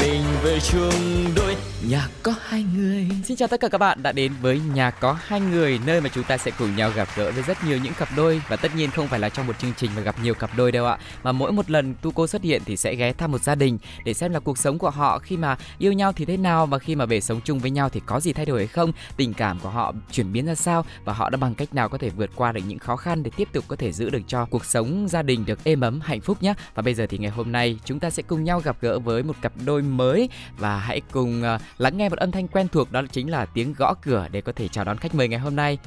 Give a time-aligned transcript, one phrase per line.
[0.00, 1.56] mình về chung đôi.
[1.88, 3.08] Nhà có hai người.
[3.24, 6.08] Xin chào tất cả các bạn đã đến với nhà có hai người, nơi mà
[6.14, 8.42] chúng ta sẽ cùng nhau gặp gỡ với rất nhiều những cặp đôi.
[8.48, 10.72] Và tất nhiên không phải là trong một chương trình mà gặp nhiều cặp đôi
[10.72, 10.98] đâu ạ.
[11.22, 13.78] Mà mỗi một lần tu cô xuất hiện thì sẽ ghé thăm một gia đình
[14.04, 16.78] để xem là cuộc sống của họ khi mà yêu nhau thì thế nào và
[16.78, 19.34] khi mà về sống chung với nhau thì có gì thay đổi hay không, tình
[19.34, 22.10] cảm của họ chuyển biến ra sao và họ đã bằng cách nào có thể
[22.10, 24.64] vượt qua được những khó khăn để tiếp tục có thể giữ được cho cuộc
[24.64, 26.54] sống gia đình được êm ấm, hạnh phúc nhé.
[26.74, 29.22] Và bây giờ thì ngày hôm nay chúng ta sẽ cùng nhau gặp gỡ với
[29.22, 32.92] một cặp đôi mới và hãy cùng uh, lắng nghe một âm thanh quen thuộc
[32.92, 35.56] đó chính là tiếng gõ cửa để có thể chào đón khách mời ngày hôm
[35.56, 35.78] nay.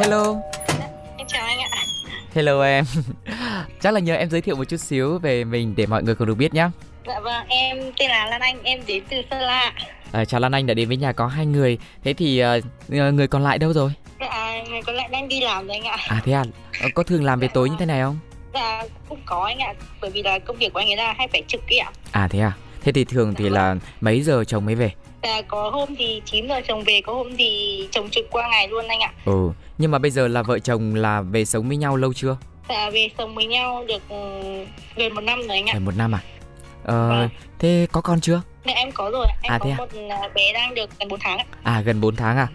[0.00, 0.34] Hello.
[1.16, 1.68] Em chào anh ạ.
[2.34, 2.84] Hello em.
[3.80, 6.26] Chắc là nhờ em giới thiệu một chút xíu về mình để mọi người cùng
[6.26, 6.68] được biết nhé.
[7.06, 9.72] Dạ vâng, em tên là Lan Anh, em đến từ Sơn La.
[10.12, 11.78] À, chào Lan Anh đã đến với nhà có hai người.
[12.04, 13.92] Thế thì uh, người còn lại đâu rồi?
[14.20, 15.96] Dạ, người còn lại đang đi làm rồi anh ạ.
[16.08, 16.44] À thế à,
[16.82, 18.18] ờ, có thường làm về tối như thế này không?
[18.54, 21.28] Dạ, cũng có anh ạ, bởi vì là công việc của anh ấy là hay
[21.28, 21.90] phải trực ấy ạ.
[22.12, 22.52] À thế à,
[22.84, 24.92] Thế thì thường thì là mấy giờ chồng mới về?
[25.22, 28.68] Dạ có hôm thì 9 giờ chồng về, có hôm thì chồng trực qua ngày
[28.68, 29.12] luôn anh ạ.
[29.24, 32.36] Ừ, nhưng mà bây giờ là vợ chồng là về sống với nhau lâu chưa?
[32.68, 34.16] Dạ về sống với nhau được ừ,
[34.96, 35.74] gần một năm rồi anh ạ.
[35.74, 36.22] Gần một năm à?
[36.84, 37.28] Ờ, vâng.
[37.58, 38.42] thế có con chưa?
[38.66, 39.74] Dạ em có rồi, em à, có à?
[39.78, 41.44] một à, bé đang được gần 4 tháng ạ.
[41.62, 42.48] À gần 4 tháng à?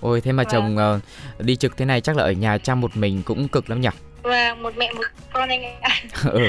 [0.00, 0.52] Ôi thế mà vâng.
[0.52, 3.70] chồng uh, đi trực thế này chắc là ở nhà chăm một mình cũng cực
[3.70, 3.88] lắm nhỉ?
[4.24, 6.00] Và một mẹ một con anh ạ.
[6.30, 6.48] ừ.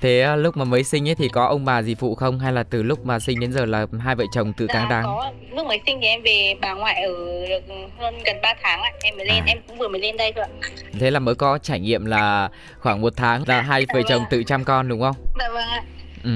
[0.00, 2.52] thế à, lúc mà mới sinh ấy thì có ông bà gì phụ không hay
[2.52, 5.32] là từ lúc mà sinh đến giờ là hai vợ chồng tự cáng đáng có
[5.52, 7.12] lúc mới sinh thì em về bà ngoại ở
[7.48, 9.44] được hơn gần 3 tháng ạ em mới lên à.
[9.46, 10.68] em cũng vừa mới lên đây thôi ạ
[11.00, 12.48] thế là mới có trải nghiệm là
[12.78, 15.82] khoảng một tháng là hai vợ chồng tự chăm con đúng không dạ vâng ạ
[16.24, 16.30] ừ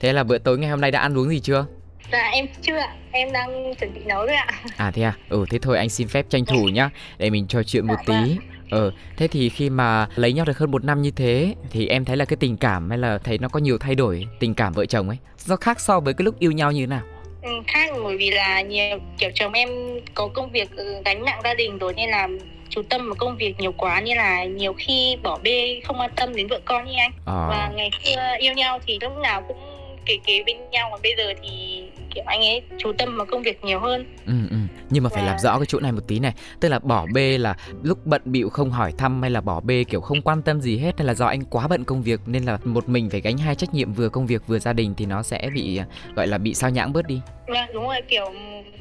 [0.00, 1.66] thế là bữa tối ngày hôm nay đã ăn uống gì chưa
[2.12, 4.46] Dạ em chưa ạ, em đang chuẩn bị nấu rồi ạ.
[4.76, 7.62] À thế à, ừ thế thôi anh xin phép tranh thủ nhá, để mình trò
[7.62, 8.34] chuyện một dạ, tí.
[8.34, 8.38] Vâng.
[8.72, 12.04] Ờ, thế thì khi mà lấy nhau được hơn một năm như thế thì em
[12.04, 14.72] thấy là cái tình cảm hay là thấy nó có nhiều thay đổi tình cảm
[14.72, 17.02] vợ chồng ấy, do khác so với cái lúc yêu nhau như thế nào?
[17.42, 19.68] Ừ, khác bởi vì là nhiều kiểu chồng em
[20.14, 22.28] có công việc ừ, gánh nặng gia đình rồi nên là
[22.68, 26.10] chú tâm vào công việc nhiều quá như là nhiều khi bỏ bê không quan
[26.16, 27.46] tâm đến vợ con như anh à.
[27.48, 29.58] và ngày xưa yêu nhau thì lúc nào cũng
[30.06, 31.82] kề kế bên nhau còn bây giờ thì
[32.14, 34.16] kiểu anh ấy chú tâm vào công việc nhiều hơn.
[34.26, 34.56] Ừ, ừ.
[34.90, 36.34] nhưng mà phải làm rõ cái chỗ này một tí này.
[36.60, 39.84] Tức là bỏ bê là lúc bận bịu không hỏi thăm hay là bỏ bê
[39.84, 42.44] kiểu không quan tâm gì hết hay là do anh quá bận công việc nên
[42.44, 45.06] là một mình phải gánh hai trách nhiệm vừa công việc vừa gia đình thì
[45.06, 45.80] nó sẽ bị
[46.16, 47.20] gọi là bị sao nhãng bớt đi.
[47.46, 48.24] Vâng đúng rồi kiểu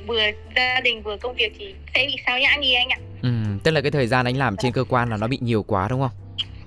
[0.08, 0.22] vừa
[0.56, 2.98] gia đình vừa công việc thì sẽ bị sao nhãng đi anh ạ.
[3.22, 3.30] Ừ
[3.64, 5.88] tức là cái thời gian anh làm trên cơ quan là nó bị nhiều quá
[5.90, 6.21] đúng không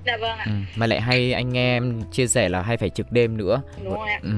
[0.07, 0.45] Dạ vâng ạ.
[0.47, 3.63] Ừ, mà lại hay anh nghe em chia sẻ là hay phải trực đêm nữa.
[3.85, 4.21] Đúng rồi ạ.
[4.23, 4.31] Ừ.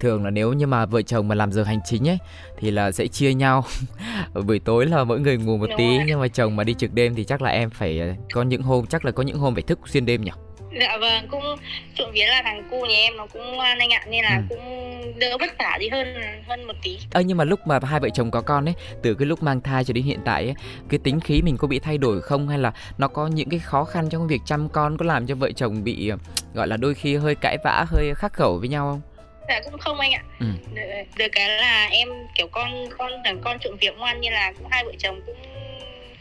[0.00, 2.18] Thường là nếu như mà vợ chồng mà làm giờ hành chính ấy
[2.58, 3.64] thì là sẽ chia nhau.
[4.34, 6.04] Ở buổi tối là mỗi người ngủ một Đúng tí rồi.
[6.06, 8.62] nhưng mà chồng mà đi trực đêm thì chắc là em phải ờ, có những
[8.62, 10.30] hôm chắc là có những hôm phải thức xuyên đêm nhỉ.
[10.72, 11.56] Dạ vâng, cũng
[11.94, 14.42] trộm vía là thằng cu nhà em nó cũng ngoan anh ạ nên là ừ.
[14.48, 16.14] cũng đỡ vất vả đi hơn
[16.48, 16.98] hơn một tí.
[17.12, 19.60] Ơ nhưng mà lúc mà hai vợ chồng có con ấy, từ cái lúc mang
[19.60, 20.54] thai cho đến hiện tại ấy,
[20.88, 23.60] cái tính khí mình có bị thay đổi không hay là nó có những cái
[23.60, 26.16] khó khăn trong việc chăm con có làm cho vợ chồng bị ờ,
[26.54, 29.00] gọi là đôi khi hơi cãi vã, hơi khắc khẩu với nhau không?
[29.48, 30.22] Dạ cũng không anh ạ.
[30.40, 30.46] Ừ.
[30.74, 30.82] Được,
[31.16, 34.66] được cái là em kiểu con con thằng con trộm việc ngoan như là cũng
[34.70, 35.36] hai vợ chồng cũng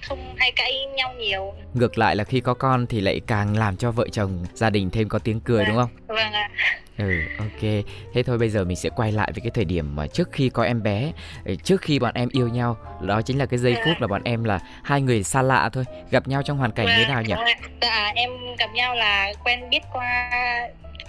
[0.01, 1.53] không hay cãi nhau nhiều.
[1.73, 4.89] Ngược lại là khi có con thì lại càng làm cho vợ chồng gia đình
[4.89, 5.89] thêm có tiếng cười vâng, đúng không?
[6.07, 6.49] Vâng ạ.
[6.97, 7.85] Ừ ok.
[8.13, 10.49] Thế thôi bây giờ mình sẽ quay lại với cái thời điểm mà trước khi
[10.49, 11.11] có em bé
[11.45, 12.77] ừ, trước khi bọn em yêu nhau.
[13.01, 15.83] Đó chính là cái giây phút mà bọn em là hai người xa lạ thôi.
[16.11, 17.33] Gặp nhau trong hoàn cảnh như thế nào nhỉ?
[17.81, 20.29] dạ em gặp nhau là quen biết qua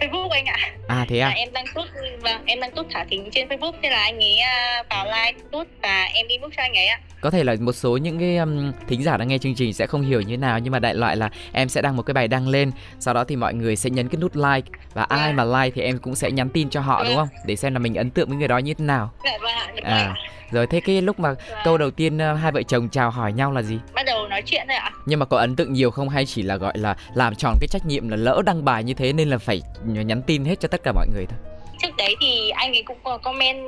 [0.01, 0.57] Facebook anh ạ.
[0.89, 1.29] À thế à?
[1.29, 1.85] Là em đăng tút
[2.21, 5.41] vâng, em đăng tút thả thính trên Facebook thế là anh ấy à, vào like
[5.53, 7.01] tút và em inbox cho anh ấy ạ.
[7.21, 9.87] Có thể là một số những cái um, thính giả đang nghe chương trình sẽ
[9.87, 12.29] không hiểu như nào nhưng mà đại loại là em sẽ đăng một cái bài
[12.29, 15.17] đăng lên, sau đó thì mọi người sẽ nhấn cái nút like và à.
[15.17, 17.05] ai mà like thì em cũng sẽ nhắn tin cho họ à.
[17.09, 17.29] đúng không?
[17.47, 19.11] Để xem là mình ấn tượng với người đó như thế nào.
[19.25, 19.69] Dạ vâng ạ.
[19.83, 20.15] À.
[20.51, 21.59] Rồi thế cái lúc mà vâng.
[21.65, 23.79] câu đầu tiên hai vợ chồng chào hỏi nhau là gì?
[23.95, 24.91] Bắt đầu nói chuyện thôi ạ.
[25.07, 26.09] Nhưng mà có ấn tượng nhiều không?
[26.09, 28.95] Hay chỉ là gọi là làm tròn cái trách nhiệm là lỡ đăng bài như
[28.95, 31.39] thế nên là phải nhắn tin hết cho tất cả mọi người thôi.
[31.83, 33.59] Trước đấy thì anh ấy cũng có comment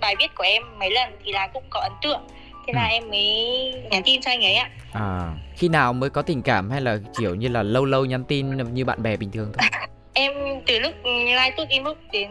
[0.00, 2.20] bài viết của em mấy lần thì là cũng có ấn tượng.
[2.66, 2.92] Thế là ừ.
[2.92, 4.70] em mới nhắn tin cho anh ấy ạ.
[4.92, 8.24] À khi nào mới có tình cảm hay là kiểu như là lâu lâu nhắn
[8.24, 9.68] tin như bạn bè bình thường thôi?
[10.14, 10.32] Em
[10.66, 12.30] từ lúc like tốt inbox đến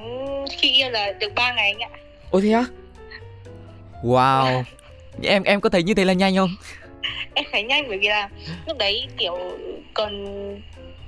[0.58, 1.90] khi yêu là được 3 ngày anh ạ.
[2.32, 2.66] Ôi thế á?
[4.04, 4.64] Wow.
[5.24, 6.50] Em em có thấy như thế là nhanh không
[7.33, 8.30] em khá nhanh bởi vì là
[8.68, 9.38] lúc đấy kiểu
[9.94, 10.25] còn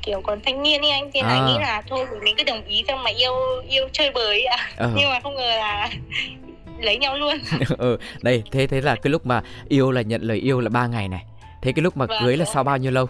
[0.02, 1.28] kiểu còn thanh niên ấy anh thì à.
[1.28, 3.34] là nghĩ là thôi mình cứ đồng ý xong mà yêu
[3.70, 4.58] yêu chơi bời ạ.
[4.78, 4.90] À.
[4.96, 5.90] nhưng mà không ngờ là
[6.80, 7.38] lấy nhau luôn.
[7.78, 10.88] Ừ đây thế thế là cái lúc mà yêu là nhận lời yêu là ba
[10.88, 11.24] ngày này.
[11.62, 13.08] Thế cái lúc mà vâng, cưới là sau bao nhiêu lâu?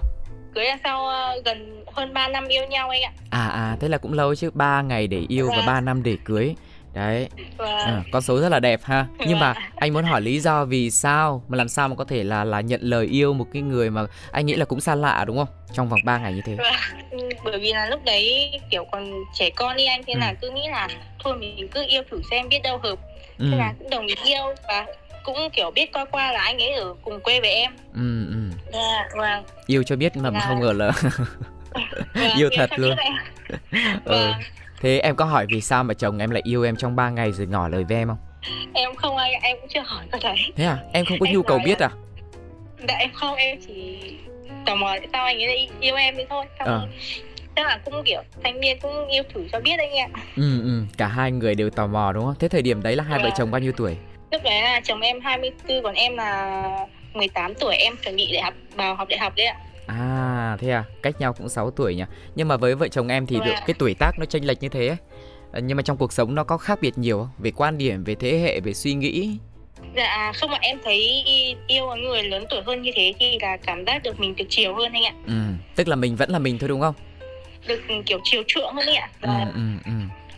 [0.55, 3.11] Cưới là sau uh, gần hơn 3 năm yêu nhau anh ạ.
[3.29, 4.49] À à thế là cũng lâu chứ.
[4.53, 5.57] 3 ngày để yêu vâng.
[5.57, 6.55] và 3 năm để cưới
[6.93, 7.77] đấy vâng.
[7.77, 9.27] à, con số rất là đẹp ha vâng.
[9.29, 12.23] nhưng mà anh muốn hỏi lý do vì sao mà làm sao mà có thể
[12.23, 15.23] là là nhận lời yêu một cái người mà anh nghĩ là cũng xa lạ
[15.27, 16.73] đúng không trong vòng 3 ngày như thế vâng.
[17.11, 20.19] ừ, bởi vì là lúc đấy kiểu còn trẻ con đi anh thế ừ.
[20.19, 20.87] là cứ nghĩ là
[21.19, 22.99] thôi mình cứ yêu thử xem biết đâu hợp
[23.39, 23.47] ừ.
[23.51, 24.85] thế là cũng đồng ý yêu và
[25.23, 28.49] cũng kiểu biết qua qua là anh ấy ở cùng quê với em ừ ừ
[28.73, 30.43] yeah, dạ, vâng yêu cho biết mà yeah.
[30.43, 30.91] không ngờ là
[32.13, 32.97] vâng, yêu thật luôn
[34.05, 34.31] ừ.
[34.83, 37.31] Thế em có hỏi vì sao mà chồng em lại yêu em trong 3 ngày
[37.31, 38.17] rồi ngỏ lời với em không?
[38.73, 40.37] Em không anh em cũng chưa hỏi câu đấy.
[40.55, 40.77] Thế à?
[40.93, 41.89] Em không có em nhu cầu biết à?
[42.87, 43.97] Dạ em không em chỉ
[44.65, 46.45] tò mò tại sao anh ấy lại yêu em đi thôi.
[46.59, 46.87] Xong à
[47.55, 50.07] chắc là cũng kiểu thanh niên cũng yêu thử cho biết anh ạ.
[50.35, 50.83] Ừ ừ.
[50.97, 52.35] Cả hai người đều tò mò đúng không?
[52.39, 53.33] Thế thời điểm đấy là hai vợ vâng.
[53.37, 53.97] chồng bao nhiêu tuổi?
[54.31, 57.75] Lúc đấy là chồng em 24 còn em là 18 tuổi.
[57.75, 61.19] Em chuẩn bị để học vào học đại học đấy ạ À thế à, cách
[61.19, 62.03] nhau cũng 6 tuổi nhỉ.
[62.35, 64.69] Nhưng mà với vợ chồng em thì được cái tuổi tác nó chênh lệch như
[64.69, 64.97] thế ấy.
[65.51, 67.29] Ờ, nhưng mà trong cuộc sống nó có khác biệt nhiều không?
[67.39, 69.37] Về quan điểm, về thế hệ, về suy nghĩ.
[69.95, 71.23] Dạ không ạ, em thấy
[71.67, 74.75] yêu người lớn tuổi hơn như thế thì là cảm giác được mình được chiều
[74.75, 75.13] hơn anh ạ.
[75.27, 75.33] Ừ,
[75.75, 76.95] tức là mình vẫn là mình thôi đúng không?
[77.67, 79.09] Được kiểu chiều chuộng hơn anh ạ.
[79.21, 79.91] Và, ừ, ừ, ừ.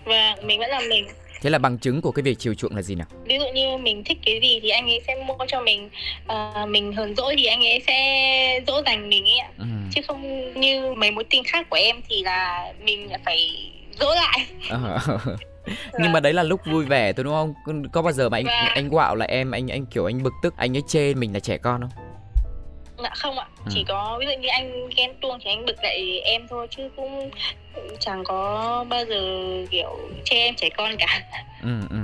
[0.06, 1.08] và mình vẫn là mình
[1.46, 3.08] Thế là bằng chứng của cái việc chiều chuộng là gì nào?
[3.26, 5.90] Ví dụ như mình thích cái gì thì anh ấy sẽ mua cho mình
[6.32, 9.66] uh, Mình hờn dỗi thì anh ấy sẽ dỗ dành mình ấy ạ ừ.
[9.92, 14.40] Chứ không như mấy mối tình khác của em thì là mình phải dỗ lại
[14.70, 15.00] à.
[16.00, 18.46] nhưng mà đấy là lúc vui vẻ thôi đúng không có bao giờ mà anh
[18.46, 18.72] và...
[18.76, 21.40] anh quạo là em anh anh kiểu anh bực tức anh ấy chê mình là
[21.40, 22.05] trẻ con không
[23.06, 23.48] dạ không ạ.
[23.66, 23.72] Ừ.
[23.74, 26.90] chỉ có ví dụ như anh ghen tuông thì anh bực lại em thôi chứ
[26.96, 27.30] cũng
[28.00, 29.22] chẳng có bao giờ
[29.72, 31.22] kiểu chê em trẻ con cả.
[31.64, 31.98] Ừ ừ.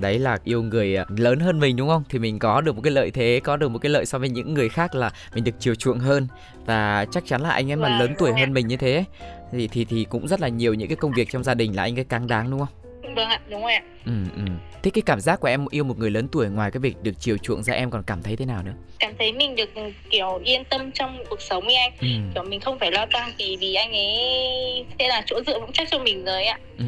[0.00, 2.02] Đấy là yêu người à, lớn hơn mình đúng không?
[2.08, 4.28] Thì mình có được một cái lợi thế có được một cái lợi so với
[4.28, 6.26] những người khác là mình được chiều chuộng hơn.
[6.66, 9.04] Và chắc chắn là anh em mà lớn tuổi hơn mình như thế
[9.52, 11.82] thì thì thì cũng rất là nhiều những cái công việc trong gia đình là
[11.82, 13.82] anh ấy càng đáng đúng không vâng ạ đúng rồi ạ.
[14.06, 14.42] Ừ ừ.
[14.82, 17.12] Thế cái cảm giác của em yêu một người lớn tuổi ngoài cái việc được
[17.18, 18.74] chiều chuộng ra em còn cảm thấy thế nào nữa?
[18.98, 19.70] Cảm thấy mình được
[20.10, 21.92] kiểu yên tâm trong cuộc sống ấy anh.
[22.00, 22.06] Ừ.
[22.34, 24.18] kiểu mình không phải lo toan gì vì anh ấy
[24.98, 26.58] sẽ là chỗ dựa vững chắc cho mình rồi ạ.
[26.78, 26.84] Ừ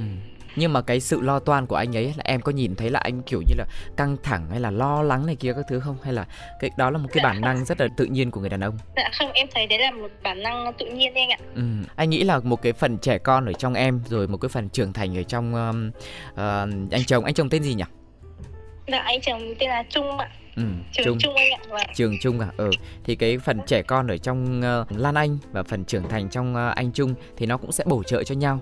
[0.61, 3.01] nhưng mà cái sự lo toan của anh ấy là em có nhìn thấy là
[3.01, 3.65] anh kiểu như là
[3.97, 6.27] căng thẳng hay là lo lắng này kia các thứ không hay là
[6.61, 8.79] cái đó là một cái bản năng rất là tự nhiên của người đàn ông
[8.97, 11.62] dạ không em thấy đấy là một bản năng tự nhiên anh ạ ừ
[11.97, 14.69] anh nghĩ là một cái phần trẻ con ở trong em rồi một cái phần
[14.69, 15.91] trưởng thành ở trong um,
[16.33, 17.85] uh, anh chồng anh chồng tên gì nhỉ
[18.87, 21.59] dạ anh chồng tên là trung ạ Ừ, trường Trung, Trung anh ạ.
[21.69, 21.87] Vâng.
[21.95, 22.49] Trường Trung à?
[22.56, 22.71] Ừ.
[23.05, 26.55] Thì cái phần trẻ con ở trong uh, Lan Anh và phần trưởng thành trong
[26.55, 28.61] uh, anh Trung thì nó cũng sẽ bổ trợ cho nhau.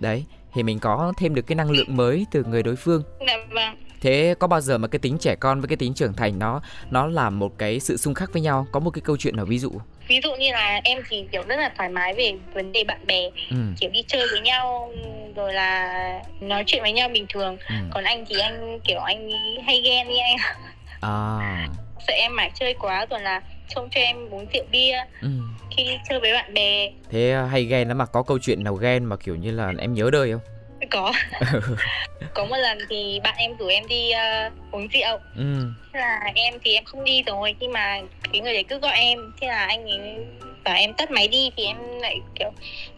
[0.00, 3.02] Đấy, thì mình có thêm được cái năng lượng mới từ người đối phương.
[3.26, 3.76] Dạ vâng.
[4.00, 6.60] Thế có bao giờ mà cái tính trẻ con với cái tính trưởng thành nó
[6.90, 8.66] nó là một cái sự xung khắc với nhau?
[8.72, 9.72] Có một cái câu chuyện nào ví dụ?
[10.08, 13.06] Ví dụ như là em thì kiểu rất là thoải mái về vấn đề bạn
[13.06, 13.30] bè.
[13.50, 13.56] Ừ.
[13.80, 14.92] kiểu đi chơi với nhau
[15.36, 17.56] rồi là nói chuyện với nhau bình thường.
[17.68, 17.74] Ừ.
[17.90, 19.30] còn anh thì anh kiểu anh
[19.66, 20.36] hay ghen đi anh
[21.00, 21.68] à.
[22.06, 23.42] Sợ em mãi chơi quá rồi là
[23.74, 25.28] trông cho em uống rượu bia ừ.
[25.76, 26.90] khi chơi với bạn bè.
[27.10, 29.72] Thế à, hay ghen đó mà có câu chuyện nào ghen mà kiểu như là
[29.78, 30.40] em nhớ đời không?
[30.90, 31.12] Có.
[32.34, 35.18] Có một lần thì bạn em rủ em đi uh, uống rượu.
[35.36, 35.72] Ừ.
[35.92, 38.00] thế là em thì em không đi rồi nhưng mà
[38.32, 39.18] cái người đấy cứ gọi em.
[39.40, 40.26] Thế là anh ấy
[40.64, 42.50] bảo em tắt máy đi thì em lại kiểu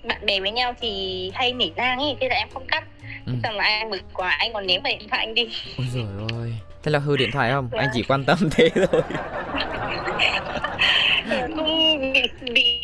[0.05, 2.85] bạn bè với nhau thì hay nỉ nang ấy thế là em không cắt.
[3.27, 3.33] Ừ.
[3.43, 5.49] xong là anh bực quá anh còn ném vào điện thoại anh đi.
[5.79, 7.69] Ôi rồi ôi thế là hư điện thoại không?
[7.73, 9.03] Anh chỉ quan tâm thế thôi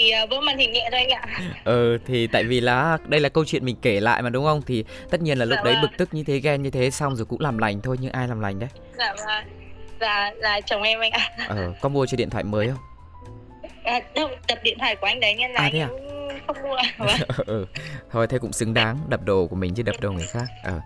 [0.08, 1.22] bị à, vỡ màn hình nhẹ thôi anh ạ.
[1.64, 4.62] Ừ thì tại vì là đây là câu chuyện mình kể lại mà đúng không?
[4.66, 5.82] Thì tất nhiên là lúc dạ đấy vâng.
[5.82, 8.28] bực tức như thế ghen như thế xong rồi cũng làm lành thôi nhưng ai
[8.28, 8.68] làm lành đấy?
[8.98, 9.44] Dạ vâng.
[10.00, 11.30] Dạ là chồng em anh ạ.
[11.48, 12.78] Ờ có mua cho điện thoại mới không?
[13.84, 15.88] À, đâu tập điện thoại của anh đấy nên là à, thế à?
[16.46, 17.06] không mua.
[17.46, 17.66] Ừ.
[18.10, 20.46] thôi thế cũng xứng đáng đập đồ của mình chứ đập đồ người khác.
[20.64, 20.80] Ờ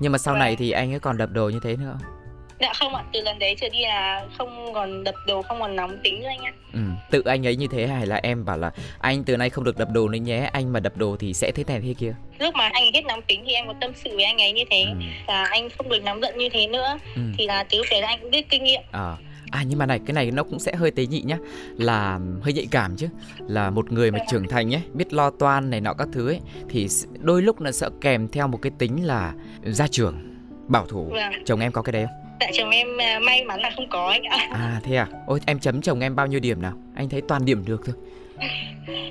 [0.00, 2.25] nhưng mà sau này thì anh ấy còn đập đồ như thế nữa không
[2.60, 5.76] Dạ không ạ, từ lần đấy trở đi là không còn đập đồ, không còn
[5.76, 6.52] nóng tính nữa anh ạ.
[6.72, 9.64] Ừ, tự anh ấy như thế hay là em bảo là anh từ nay không
[9.64, 12.14] được đập đồ nữa nhé, anh mà đập đồ thì sẽ thế này thế kia.
[12.38, 14.64] Lúc mà anh hết nóng tính thì em có tâm sự với anh ấy như
[14.70, 14.96] thế, ừ.
[15.28, 17.22] là anh không được nóng giận như thế nữa, ừ.
[17.38, 18.82] thì là từ lúc đấy là anh cũng biết kinh nghiệm.
[18.92, 19.16] À.
[19.50, 21.38] À nhưng mà này cái này nó cũng sẽ hơi tế nhị nhá
[21.76, 23.08] Là hơi nhạy cảm chứ
[23.38, 26.40] Là một người mà trưởng thành ấy Biết lo toan này nọ các thứ ấy
[26.68, 29.32] Thì đôi lúc nó sẽ kèm theo một cái tính là
[29.64, 30.36] Gia trưởng
[30.68, 31.32] Bảo thủ vâng.
[31.44, 32.25] Chồng em có cái đấy không?
[32.40, 34.48] Dạ chồng em à, may mắn là không có anh ạ.
[34.52, 35.06] À thế à?
[35.26, 36.72] Ôi em chấm chồng em bao nhiêu điểm nào?
[36.94, 37.94] Anh thấy toàn điểm được thôi.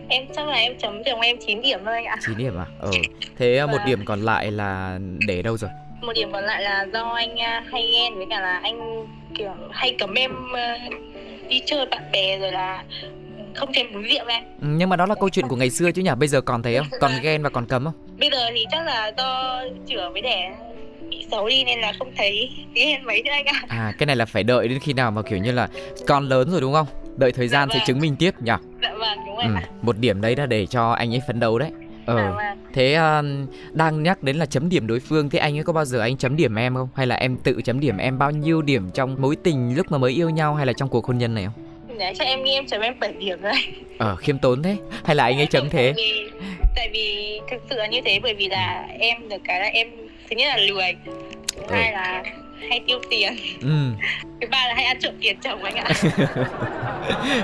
[0.09, 2.17] em chắc là em chấm chồng em 9 điểm thôi anh ạ.
[2.27, 2.65] 9 điểm à?
[2.79, 2.91] Ờ.
[3.37, 3.85] Thế à, một vâng.
[3.85, 5.69] điểm còn lại là để đâu rồi?
[6.01, 9.05] Một điểm còn lại là do anh à, hay ghen với cả là anh
[9.37, 10.31] kiểu hay cấm em
[11.49, 12.83] đi chơi bạn bè rồi là
[13.55, 15.91] không thèm uống rượu em ừ, nhưng mà đó là câu chuyện của ngày xưa
[15.91, 18.49] chứ nhỉ bây giờ còn thấy không còn ghen và còn cấm không bây giờ
[18.55, 20.55] thì chắc là do chữa với đẻ
[21.31, 23.61] xấu đi nên là không thấy ghen mấy nữa anh ạ.
[23.67, 25.67] À cái này là phải đợi đến khi nào mà kiểu như là
[26.07, 26.87] con lớn rồi đúng không?
[27.17, 27.79] Đợi thời gian dạ vâng.
[27.79, 28.51] sẽ chứng minh tiếp nhỉ?
[28.81, 31.59] Dạ vâng đúng rồi ừ, một điểm đấy đã để cho anh ấy phấn đấu
[31.59, 31.71] đấy.
[32.05, 32.57] Ờ dạ vâng.
[32.73, 35.85] thế uh, đang nhắc đến là chấm điểm đối phương thế anh ấy có bao
[35.85, 36.89] giờ anh chấm điểm em không?
[36.95, 38.17] Hay là em tự chấm điểm em?
[38.17, 41.05] Bao nhiêu điểm trong mối tình lúc mà mới yêu nhau hay là trong cuộc
[41.05, 41.65] hôn nhân này không?
[41.99, 43.53] Đấy, cho em nghĩ em chấm em 7 điểm rồi.
[43.97, 44.77] Ờ khiêm tốn thế.
[45.03, 45.93] Hay là anh ấy chấm thế?
[45.95, 46.29] tại vì,
[46.75, 49.87] tại vì thực sự là như thế Bởi vì là em được cái là em
[50.29, 50.95] Thứ nhất là lười
[51.55, 51.75] Thứ ừ.
[51.75, 52.23] hai là
[52.69, 53.33] hay tiêu tiền.
[53.61, 53.67] Ừ.
[54.41, 55.89] Thứ ba là hay ăn trộm tiền chồng anh ạ.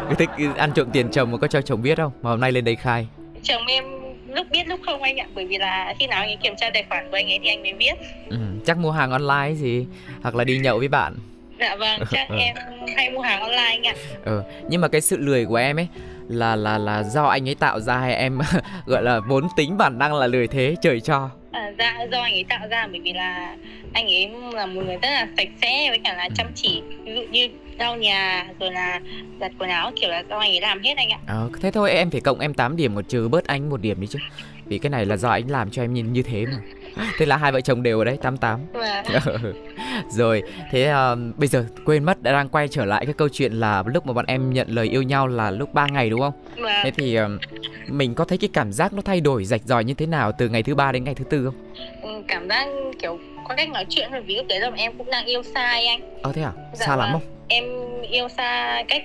[0.17, 2.11] Thích ăn trộm tiền chồng mà có cho chồng biết không?
[2.21, 3.07] Mà hôm nay lên đây khai.
[3.43, 3.83] Chồng em
[4.27, 6.69] lúc biết lúc không anh ạ bởi vì là khi nào anh ấy kiểm tra
[6.73, 7.93] tài khoản của anh ấy thì anh mới biết.
[8.29, 9.85] Ừ, chắc mua hàng online gì
[10.21, 11.15] hoặc là đi nhậu với bạn.
[11.59, 12.35] Dạ vâng chắc ừ.
[12.39, 12.55] em
[12.95, 13.93] hay mua hàng online anh ạ.
[14.25, 15.87] Ừ nhưng mà cái sự lười của em ấy
[16.27, 18.39] là là là do anh ấy tạo ra hay em
[18.85, 22.33] gọi là vốn tính bản năng là lười thế trời cho à, dạ do anh
[22.33, 23.55] ấy tạo ra bởi vì là
[23.93, 26.51] anh ấy là một người rất là sạch sẽ với cả là chăm ừ.
[26.55, 28.99] chỉ ví dụ như lau nhà rồi là
[29.39, 31.19] giặt quần áo kiểu là do anh ấy làm hết anh ạ.
[31.27, 34.01] Ờ thế thôi em phải cộng em 8 điểm một trừ bớt anh một điểm
[34.01, 34.19] đi chứ.
[34.65, 36.57] Vì cái này là do anh làm cho em nhìn như thế mà.
[37.17, 39.53] Thế là hai vợ chồng đều ở đấy 88 vâng.
[40.09, 43.53] rồi thế uh, bây giờ quên mất đã đang quay trở lại cái câu chuyện
[43.53, 46.33] là lúc mà bọn em nhận lời yêu nhau là lúc 3 ngày đúng không
[46.61, 46.81] vâng.
[46.83, 47.17] thế thì
[47.87, 50.49] mình có thấy cái cảm giác nó thay đổi rạch ròi như thế nào từ
[50.49, 51.55] ngày thứ ba đến ngày thứ tư không?
[52.01, 52.67] Ừ, cảm giác
[53.01, 55.61] kiểu có cách nói chuyện rồi ví dụ đấy là em cũng đang yêu xa
[55.61, 56.21] anh.
[56.21, 56.51] Ờ thế à?
[56.73, 56.99] Dạ xa vâng.
[56.99, 57.21] lắm không?
[57.47, 57.63] Em
[58.09, 59.03] yêu xa cách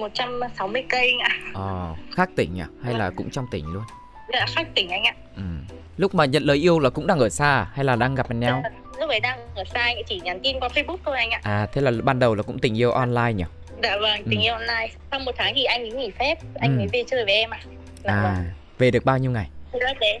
[0.00, 1.38] 160 cây anh ạ.
[1.54, 3.00] Ờ khác tỉnh à hay vâng.
[3.00, 3.82] là cũng trong tỉnh luôn?
[4.32, 5.14] Dạ khác tỉnh anh ạ.
[5.36, 5.42] Ừ.
[5.96, 8.60] lúc mà nhận lời yêu là cũng đang ở xa hay là đang gặp nhau?
[8.64, 8.70] Dạ,
[9.00, 11.40] lúc ấy đang ở xa chỉ nhắn tin qua Facebook thôi anh ạ.
[11.42, 13.44] À thế là ban đầu là cũng tình yêu online nhỉ
[13.84, 14.44] dạ vâng tình ừ.
[14.44, 16.78] yêu online sau một tháng thì anh ấy nghỉ phép anh ừ.
[16.78, 17.60] mới về chơi với em ạ.
[18.04, 18.44] Dạ, à vâng.
[18.78, 19.48] về được bao nhiêu ngày?
[19.72, 20.20] Về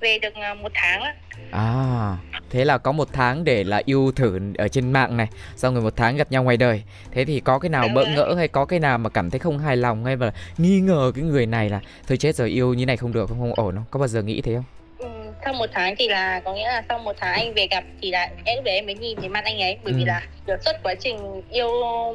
[0.00, 1.14] về được à, một tháng á
[1.50, 2.16] à
[2.50, 5.82] thế là có một tháng để là yêu thử ở trên mạng này xong rồi
[5.82, 6.82] một tháng gặp nhau ngoài đời.
[7.12, 9.58] Thế thì có cái nào bỡ ngỡ hay có cái nào mà cảm thấy không
[9.58, 12.86] hài lòng hay là nghi ngờ cái người này là thôi chết rồi yêu như
[12.86, 13.84] này không được không không ổn không?
[13.90, 14.64] Có bao giờ nghĩ thế không
[15.44, 18.10] sau một tháng thì là có nghĩa là sau một tháng anh về gặp thì
[18.10, 19.78] là em về em mới nhìn thấy mặt anh ấy.
[19.84, 19.96] Bởi ừ.
[19.98, 21.68] vì là được suốt quá trình yêu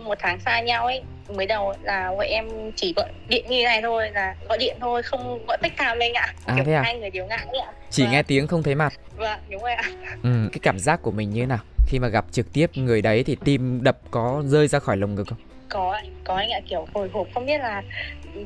[0.04, 1.02] một tháng xa nhau ấy
[1.36, 5.04] mới đầu là vợ em chỉ gọi điện như này thôi là gọi điện thôi
[5.04, 6.34] không gọi tất cả anh ạ.
[6.46, 6.82] À, thế à?
[6.82, 7.72] hai người đều ngại ạ.
[7.90, 8.12] Chỉ và...
[8.12, 8.94] nghe tiếng không thấy mặt.
[9.18, 9.84] Vâng đúng rồi ạ.
[10.24, 11.60] Ừ, cái cảm giác của mình như thế nào?
[11.88, 15.16] Khi mà gặp trực tiếp người đấy thì tim đập có rơi ra khỏi lồng
[15.16, 17.82] ngực không có có anh ạ kiểu hồi hộp không biết là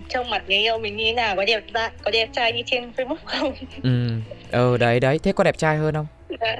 [0.09, 1.63] trông mặt người yêu mình như thế nào có đẹp
[2.03, 3.53] có đẹp trai như trên facebook không?
[3.83, 4.09] Ừ
[4.51, 5.19] ờ đấy đấy.
[5.23, 6.07] Thế có đẹp trai hơn không?
[6.39, 6.55] Dạ.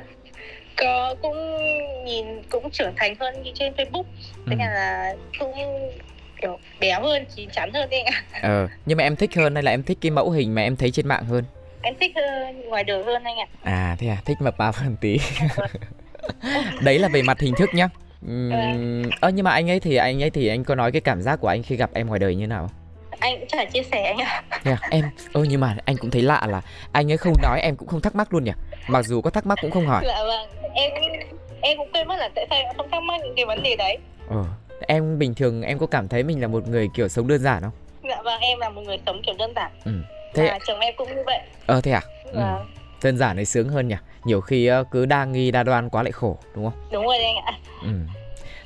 [0.77, 1.38] có cũng
[2.05, 4.03] nhìn cũng trưởng thành hơn như trên facebook.
[4.48, 4.58] Thế ừ.
[4.60, 5.53] là cũng
[6.41, 8.24] kiểu béo hơn chín chắn hơn đấy anh ạ.
[8.41, 10.75] Ờ nhưng mà em thích hơn hay là em thích cái mẫu hình mà em
[10.75, 11.43] thấy trên mạng hơn?
[11.82, 13.48] Em thích hơn ngoài đời hơn anh ạ.
[13.63, 14.17] À thế à?
[14.25, 15.17] Thích mập mạp hơn tí.
[16.82, 17.89] Đấy là về mặt hình thức nhá
[18.32, 21.22] Uhm, ơ nhưng mà anh ấy thì anh ấy thì anh có nói cái cảm
[21.22, 22.70] giác của anh khi gặp em ngoài đời như nào?
[23.20, 24.44] Anh cũng chả chia sẻ anh ạ.
[24.65, 26.62] Yeah, em ơ nhưng mà anh cũng thấy lạ là
[26.92, 28.51] anh ấy không nói em cũng không thắc mắc luôn nhỉ?
[28.88, 30.03] Mặc dù có thắc mắc cũng không hỏi.
[30.08, 30.92] Dạ vâng em
[31.62, 33.75] em cũng quên mất là tại sao em không thắc mắc những cái vấn đề
[33.75, 33.98] đấy.
[34.30, 34.46] Ờ
[34.88, 37.62] em bình thường em có cảm thấy mình là một người kiểu sống đơn giản
[37.62, 37.72] không?
[38.10, 39.72] Dạ vâng em là một người sống kiểu đơn giản.
[39.86, 39.92] Ừ
[40.34, 41.39] thế à, chồng em cũng như vậy.
[41.65, 42.01] Ờ thế à?
[42.34, 42.34] Vâng.
[42.34, 42.65] ừ.
[43.03, 43.96] đơn giản ấy sướng hơn nhỉ?
[44.25, 46.74] Nhiều khi cứ đa nghi đa đoan quá lại khổ đúng không?
[46.92, 47.53] Đúng rồi anh ạ
[47.84, 47.90] ừ.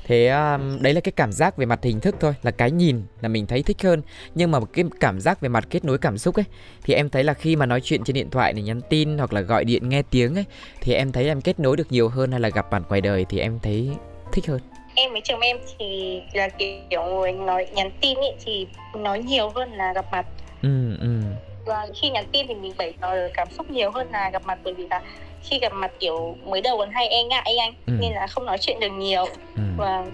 [0.04, 3.02] Thế um, đấy là cái cảm giác về mặt hình thức thôi là cái nhìn
[3.20, 4.02] là mình thấy thích hơn.
[4.34, 6.44] Nhưng mà cái cảm giác về mặt kết nối cảm xúc ấy
[6.84, 9.32] thì em thấy là khi mà nói chuyện trên điện thoại này nhắn tin hoặc
[9.32, 10.44] là gọi điện nghe tiếng ấy
[10.80, 13.26] thì em thấy em kết nối được nhiều hơn hay là gặp bạn ngoài đời
[13.28, 13.90] thì em thấy
[14.32, 14.60] thích hơn?
[14.94, 16.48] Em với chồng em thì là
[16.90, 20.26] kiểu người nói nhắn tin ấy thì nói nhiều hơn là gặp mặt.
[20.62, 21.20] Ừ ừ
[21.68, 24.58] và khi nhắn tin thì mình bày tỏ cảm xúc nhiều hơn là gặp mặt
[24.64, 25.02] bởi vì là
[25.42, 27.74] khi gặp mặt kiểu mới đầu còn hay e ngại anh.
[27.86, 27.92] Ừ.
[28.00, 29.24] nên là không nói chuyện được nhiều.
[29.56, 29.62] Ừ.
[29.76, 30.04] và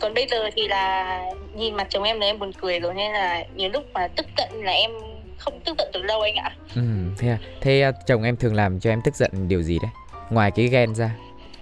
[0.00, 1.20] còn bây giờ thì là
[1.54, 4.26] nhìn mặt chồng em là em buồn cười rồi nên là nhiều lúc mà tức
[4.38, 4.90] giận là em
[5.38, 6.56] không tức giận được lâu anh ạ.
[6.74, 6.82] Ừ
[7.18, 7.38] thế à?
[7.60, 9.90] Thế à, chồng em thường làm cho em tức giận điều gì đấy?
[10.30, 11.10] Ngoài cái ghen ra.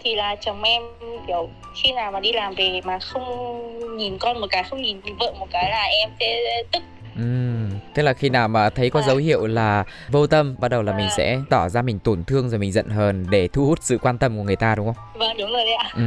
[0.03, 0.83] Thì là chồng em
[1.27, 1.49] kiểu
[1.83, 5.33] khi nào mà đi làm về mà không nhìn con một cái không nhìn vợ
[5.39, 6.83] một cái là em sẽ tức.
[7.17, 7.58] Ừ
[7.95, 10.93] tức là khi nào mà thấy có dấu hiệu là vô tâm bắt đầu là
[10.93, 13.99] mình sẽ tỏ ra mình tổn thương rồi mình giận hờn để thu hút sự
[13.99, 15.05] quan tâm của người ta đúng không?
[15.15, 15.89] Vâng đúng rồi đấy ạ.
[15.97, 16.03] Ừ.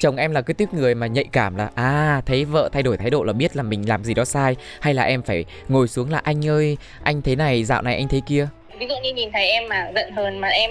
[0.00, 2.96] chồng em là cái tiếp người mà nhạy cảm là à thấy vợ thay đổi
[2.96, 5.88] thái độ là biết là mình làm gì đó sai hay là em phải ngồi
[5.88, 9.12] xuống là anh ơi anh thế này dạo này anh thấy kia ví dụ như
[9.12, 10.70] nhìn thấy em mà giận hờn mà em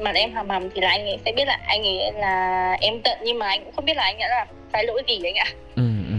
[0.00, 2.94] mà em hầm hầm thì là anh ấy sẽ biết là anh ấy là em
[3.04, 5.34] giận nhưng mà anh cũng không biết là anh đã làm sai lỗi gì anh
[5.34, 5.46] ạ.
[5.76, 6.14] Ừ, ừ.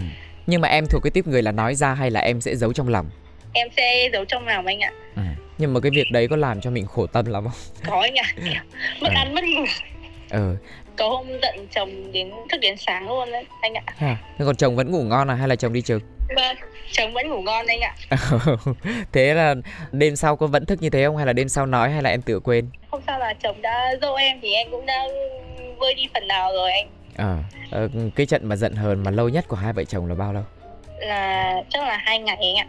[0.47, 2.73] nhưng mà em thuộc cái tiếp người là nói ra hay là em sẽ giấu
[2.73, 3.09] trong lòng
[3.53, 4.91] em sẽ giấu trong lòng anh ạ.
[5.15, 7.75] À, nhưng mà cái việc đấy có làm cho mình khổ tâm lắm không?
[7.88, 8.34] Có anh ạ.
[9.01, 9.15] Mất à.
[9.15, 9.65] ăn mất ngủ.
[10.29, 10.55] Ừ.
[10.98, 13.84] Có hôm giận chồng đến thức đến sáng luôn đấy anh ạ.
[14.00, 16.01] À, thế còn chồng vẫn ngủ ngon à hay là chồng đi trực?
[16.36, 16.58] Vâng
[16.91, 17.96] chồng vẫn ngủ ngon anh ạ.
[19.12, 19.55] Thế là
[19.91, 21.17] đêm sau có vẫn thức như thế không?
[21.17, 22.70] Hay là đêm sau nói hay là em tự quên?
[22.91, 25.08] Không sao là chồng đã dỗ em thì em cũng đã
[25.77, 26.89] vơi đi phần nào rồi anh.
[27.17, 27.38] Ờ.
[27.72, 30.34] À, cái trận mà giận hờn mà lâu nhất của hai vợ chồng là bao
[30.34, 30.43] lâu?
[31.00, 32.67] Là chắc là hai ngày anh ạ.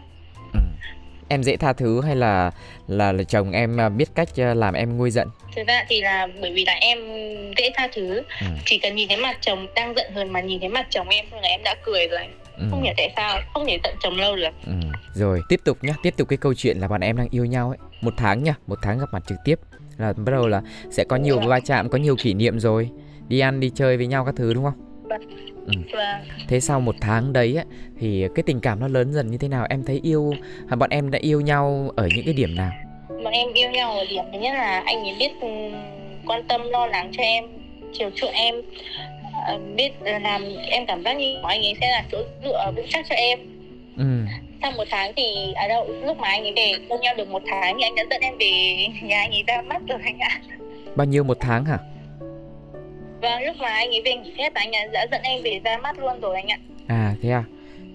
[1.33, 2.51] Em dễ tha thứ hay là
[2.87, 5.27] là, là chồng em à, biết cách à, làm em nguôi giận?
[5.55, 6.97] Thực ra thì là bởi vì là em
[7.57, 8.21] dễ tha thứ.
[8.41, 8.47] Ừ.
[8.65, 11.25] chỉ cần nhìn thấy mặt chồng đang giận hờn mà nhìn thấy mặt chồng em
[11.31, 12.27] thôi là em đã cười rồi.
[12.57, 12.65] Ừ.
[12.71, 14.49] không hiểu tại sao không thể tận chồng lâu được.
[14.65, 14.73] Ừ.
[15.13, 15.93] rồi tiếp tục nhá.
[16.03, 17.77] Tiếp tục cái câu chuyện là bọn em đang yêu nhau ấy.
[18.01, 19.59] Một tháng nhá một tháng gặp mặt trực tiếp.
[19.97, 20.61] Là bắt đầu là
[20.91, 22.89] sẽ có nhiều va chạm có nhiều kỷ niệm rồi.
[23.27, 25.65] Đi ăn đi chơi với nhau các thứ đúng không vâng.
[25.65, 25.73] Ừ.
[25.93, 26.21] Vâng.
[26.47, 27.65] Thế sau một tháng đấy ấy,
[27.99, 29.65] thì cái tình cảm nó lớn dần như thế nào?
[29.69, 30.33] Em thấy yêu
[30.77, 32.71] bọn em đã yêu nhau ở những cái điểm nào?
[33.23, 35.47] Bọn em yêu nhau ở điểm thứ nhất là anh ấy biết ừ,
[36.25, 37.43] quan tâm lo lắng cho em,
[37.93, 38.55] chiều chuộng em,
[39.47, 39.91] ờ, biết
[40.21, 43.39] làm em cảm giác như anh ấy sẽ là chỗ dựa vững chắc cho em.
[43.97, 44.05] Ừ.
[44.61, 45.23] Sau một tháng thì
[45.55, 47.95] ở à đâu lúc mà anh ấy về yêu nhau được một tháng thì anh
[47.95, 50.41] đã dẫn em về nhà anh ấy ra mắt rồi anh ạ.
[50.95, 51.77] Bao nhiêu một tháng hả?
[53.23, 55.99] Vâng, lúc mà anh ấy về nghỉ phép anh đã dẫn em về ra mắt
[55.99, 56.57] luôn rồi anh ạ.
[56.87, 57.43] À thế à?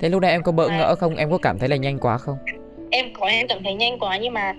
[0.00, 1.16] Thế lúc đấy em có bỡ ngỡ không?
[1.16, 2.36] Em có cảm thấy là nhanh quá không?
[2.90, 4.54] Em có em cảm thấy nhanh quá nhưng mà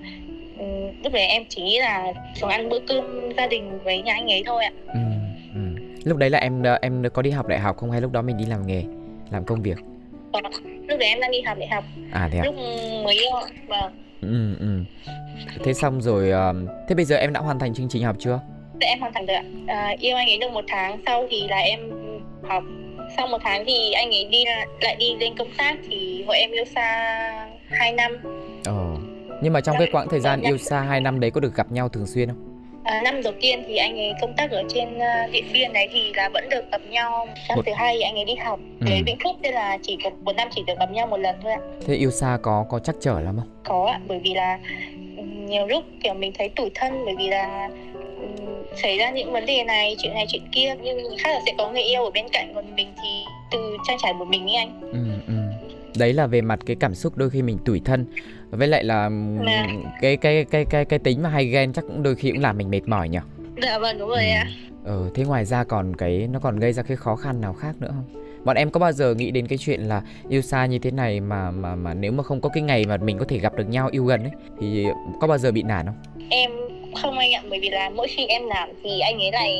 [0.59, 4.13] um, lúc đấy em chỉ nghĩ là xuống ăn bữa cơm gia đình với nhà
[4.13, 4.71] anh ấy thôi ạ.
[4.87, 4.99] Ừ,
[5.53, 5.61] ừ.
[6.03, 8.37] Lúc đấy là em em có đi học đại học không hay lúc đó mình
[8.37, 8.83] đi làm nghề,
[9.31, 9.77] làm công việc?
[10.31, 10.41] Ờ,
[10.87, 11.83] lúc đấy em đang đi học đại học.
[12.11, 12.43] À thế à?
[12.45, 12.55] Lúc
[13.03, 13.31] mới yêu,
[13.67, 13.93] vâng.
[14.21, 14.83] Ừ, ừ.
[15.63, 18.39] Thế xong rồi, uh, thế bây giờ em đã hoàn thành chương trình học chưa?
[18.81, 19.43] Dạ em hoàn thành được ạ.
[19.67, 21.79] À, yêu anh ấy được một tháng sau thì là em
[22.43, 22.63] học
[23.17, 24.43] sau một tháng thì anh ấy đi
[24.81, 27.17] lại đi lên công tác thì hội em yêu xa
[27.69, 28.17] 2 năm.
[28.65, 28.97] Ồ.
[29.41, 31.71] Nhưng mà trong cái quãng thời gian yêu xa 2 năm đấy có được gặp
[31.71, 32.49] nhau thường xuyên không?
[32.83, 35.87] À, năm đầu tiên thì anh ấy công tác ở trên uh, điện biên đấy
[35.91, 37.61] thì là vẫn được gặp nhau năm một...
[37.65, 38.85] thứ hai thì anh ấy đi học ừ.
[38.89, 41.35] đến vĩnh phúc nên là chỉ có một năm chỉ được gặp nhau một lần
[41.43, 44.33] thôi ạ thế yêu xa có có chắc trở lắm không có ạ bởi vì
[44.33, 44.59] là
[45.47, 47.69] nhiều lúc kiểu mình thấy tủi thân bởi vì là
[48.81, 51.69] xảy ra những vấn đề này chuyện này chuyện kia nhưng khác là sẽ có
[51.71, 53.09] người yêu ở bên cạnh còn mình thì
[53.51, 55.33] từ trang trải một mình ấy anh ừ, ừ.
[55.97, 58.05] đấy là về mặt cái cảm xúc đôi khi mình tủi thân
[58.49, 59.09] với lại là
[59.45, 59.67] à.
[60.01, 62.57] cái cái cái cái cái tính mà hay ghen chắc cũng đôi khi cũng làm
[62.57, 63.19] mình mệt mỏi nhỉ
[63.61, 64.31] dạ vâng đúng rồi ừ.
[64.31, 64.47] ạ
[64.83, 67.75] ừ thế ngoài ra còn cái nó còn gây ra cái khó khăn nào khác
[67.79, 70.79] nữa không bọn em có bao giờ nghĩ đến cái chuyện là yêu xa như
[70.79, 73.39] thế này mà mà mà nếu mà không có cái ngày mà mình có thể
[73.39, 74.85] gặp được nhau yêu gần ấy thì
[75.21, 75.95] có bao giờ bị nản không
[76.29, 76.51] em
[76.95, 79.57] không anh ạ bởi vì là mỗi khi em làm thì anh ấy lại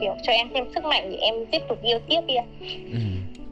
[0.00, 2.44] kiểu cho em thêm sức mạnh để em tiếp tục yêu tiếp đi ạ
[2.92, 2.98] ừ.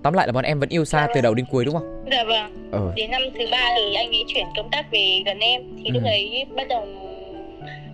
[0.03, 1.23] tóm lại là bọn em vẫn yêu xa dạ, từ vâng.
[1.23, 2.93] đầu đến cuối đúng không dạ vâng ừ.
[2.97, 5.93] đến năm thứ ba thì anh ấy chuyển công tác về gần em thì ừ.
[5.93, 6.87] lúc đấy bắt đầu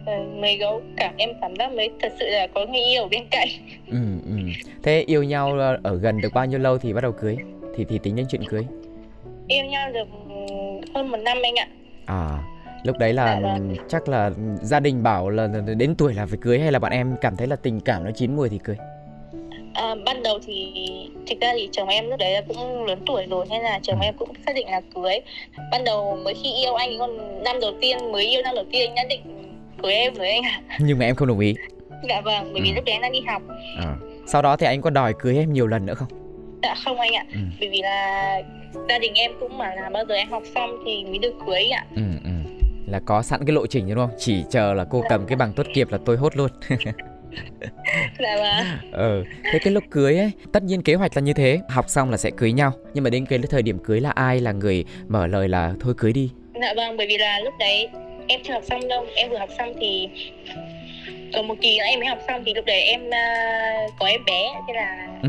[0.02, 3.08] uh, mới gấu cảm em cảm giác mới thật sự là có người yêu ở
[3.08, 3.48] bên cạnh
[3.90, 4.36] ừ, ừ.
[4.82, 7.36] thế yêu nhau ở gần được bao nhiêu lâu thì bắt đầu cưới
[7.76, 8.66] thì thì tính đến chuyện cưới
[9.48, 10.08] yêu nhau được
[10.94, 11.68] hơn một năm anh ạ
[12.06, 12.38] à
[12.84, 13.76] lúc đấy là dạ vâng.
[13.88, 14.30] chắc là
[14.62, 17.46] gia đình bảo là đến tuổi là phải cưới hay là bọn em cảm thấy
[17.46, 18.76] là tình cảm nó chín mùi thì cưới
[19.74, 20.72] à, ban đầu thì
[21.26, 24.04] thực ra thì chồng em lúc đấy cũng lớn tuổi rồi nên là chồng ừ.
[24.04, 25.20] em cũng xác định là cưới
[25.70, 28.90] ban đầu mới khi yêu anh còn năm đầu tiên mới yêu năm đầu tiên
[28.90, 29.20] anh đã định
[29.82, 31.54] cưới em rồi anh ạ nhưng mà em không đồng ý
[32.08, 32.74] dạ vâng bởi vì ừ.
[32.74, 33.42] lúc đấy anh đang đi học
[33.78, 33.96] à.
[34.26, 36.08] sau đó thì anh có đòi cưới em nhiều lần nữa không
[36.62, 37.38] dạ không anh ạ ừ.
[37.60, 38.42] bởi vì là
[38.88, 41.68] gia đình em cũng mà là bao giờ em học xong thì mới được cưới
[41.68, 42.33] ạ ừ, ừ
[42.94, 44.10] là có sẵn cái lộ trình đúng không?
[44.18, 46.50] Chỉ chờ là cô cầm cái bằng tốt nghiệp là tôi hốt luôn.
[48.18, 48.92] Dạ vâng.
[48.92, 51.60] Ừ thế cái lúc cưới ấy tất nhiên kế hoạch là như thế.
[51.68, 52.72] Học xong là sẽ cưới nhau.
[52.94, 55.94] Nhưng mà đến cái thời điểm cưới là ai là người mở lời là thôi
[55.98, 56.30] cưới đi.
[56.60, 57.88] Dạ vâng bởi vì là lúc đấy
[58.28, 59.06] em chưa học xong đâu.
[59.14, 60.08] Em vừa học xong thì
[61.32, 64.24] còn một kỳ nữa em mới học xong thì lúc đấy em uh, có em
[64.26, 65.28] bé thế là ừ.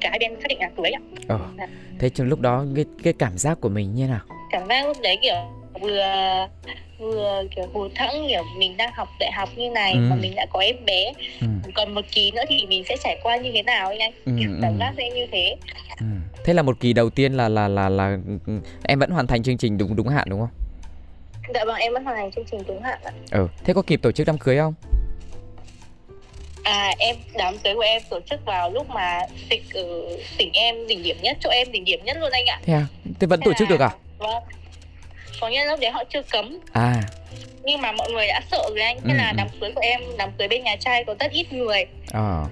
[0.00, 1.00] cả hai bên xác định là cưới ạ.
[1.28, 1.38] Ờ.
[1.58, 1.66] dạ.
[1.98, 4.20] thế trong lúc đó cái cái cảm giác của mình như nào?
[4.50, 5.36] Cảm giác lúc đấy kiểu
[5.80, 6.46] vừa
[6.98, 9.98] vừa kiểu hụt thẫn kiểu mình đang học đại học như này ừ.
[10.10, 11.46] mà mình đã có em bé ừ.
[11.74, 14.32] còn một kỳ nữa thì mình sẽ trải qua như thế nào ấy anh ừ,
[14.40, 14.58] kiểu ừ.
[14.62, 15.56] cảm giác sẽ như thế
[16.00, 16.06] ừ.
[16.44, 19.42] thế là một kỳ đầu tiên là là là là ừ, em vẫn hoàn thành
[19.42, 20.50] chương trình đúng đúng hạn đúng không
[21.54, 23.12] Dạ vâng, em vẫn hoàn thành chương trình đúng hạn ạ.
[23.30, 24.74] Ừ, thế có kịp tổ chức đám cưới không?
[26.62, 29.82] À, em đám cưới của em tổ chức vào lúc mà dịch ở
[30.38, 32.60] tỉnh em đỉnh điểm nhất, chỗ em đỉnh điểm nhất luôn anh ạ.
[32.64, 32.86] Thế à?
[33.20, 33.90] Thế vẫn thế tổ chức được à?
[34.18, 34.42] Vâng.
[35.40, 36.58] Có nghĩa lúc đấy họ chưa cấm.
[36.72, 37.02] À.
[37.62, 38.96] Nhưng mà mọi người đã sợ rồi anh.
[39.04, 39.34] Thế ừ, là ừ.
[39.36, 41.84] đám cưới của em, đám cưới bên nhà trai có rất ít người.
[42.12, 42.44] À.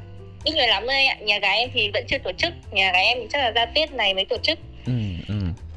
[0.44, 1.16] Ít người lắm thôi ạ.
[1.20, 2.53] Nhà gái em thì vẫn chưa tổ chức.
[2.70, 4.59] Nhà gái em chắc là ra Tết này mới tổ chức.
[4.87, 4.92] Ừ,
[5.29, 5.35] ừ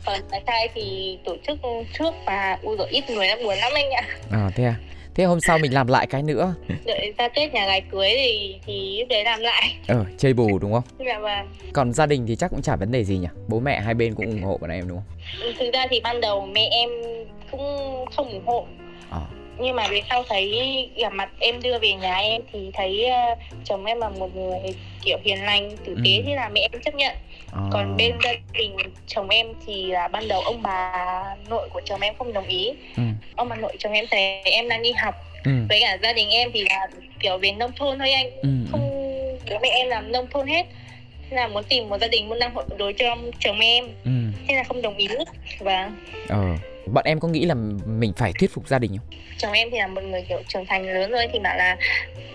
[0.08, 1.58] còn nhà trai thì tổ chức
[2.00, 4.76] trước và ui rồi ít người lắm buồn lắm anh ạ à thế à
[5.18, 6.54] thế hôm sau mình làm lại cái nữa.
[6.86, 9.76] Đợi ra tết nhà gái cưới thì thì đấy làm lại.
[9.88, 10.84] Ờ chơi bù đúng không?
[11.06, 11.48] Dạ vâng.
[11.74, 13.28] Còn gia đình thì chắc cũng chả vấn đề gì nhỉ?
[13.48, 15.18] Bố mẹ hai bên cũng ủng hộ bọn em đúng không?
[15.42, 16.90] Ừ, thực ra thì ban đầu mẹ em
[17.52, 17.62] cũng
[18.16, 18.68] không ủng hộ.
[19.10, 19.20] À.
[19.60, 23.38] nhưng mà về sau thấy gặp mặt em đưa về nhà em thì thấy uh,
[23.64, 24.60] chồng em là một người
[25.04, 26.24] kiểu hiền lành tử tế ừ.
[26.26, 27.16] thế là mẹ em chấp nhận
[27.52, 27.62] à.
[27.72, 28.76] còn bên gia đình
[29.08, 32.72] chồng em thì là ban đầu ông bà nội của chồng em không đồng ý
[32.98, 33.04] ừ.
[33.36, 35.52] ông bà nội chồng em thấy em đang đi học ừ.
[35.70, 36.88] với cả gia đình em thì là
[37.20, 38.50] kiểu về nông thôn thôi anh ừ.
[38.72, 38.90] không
[39.50, 40.66] bố mẹ em làm nông thôn hết
[41.30, 44.12] thế là muốn tìm một gia đình muốn đăng hộ đối cho chồng em ừ.
[44.48, 45.08] thế là không đồng ý
[45.60, 45.92] và
[46.28, 46.56] ờ
[46.86, 47.54] bọn em có nghĩ là
[47.86, 50.66] mình phải thuyết phục gia đình không chồng em thì là một người kiểu trưởng
[50.66, 51.78] thành lớn rồi thì bảo là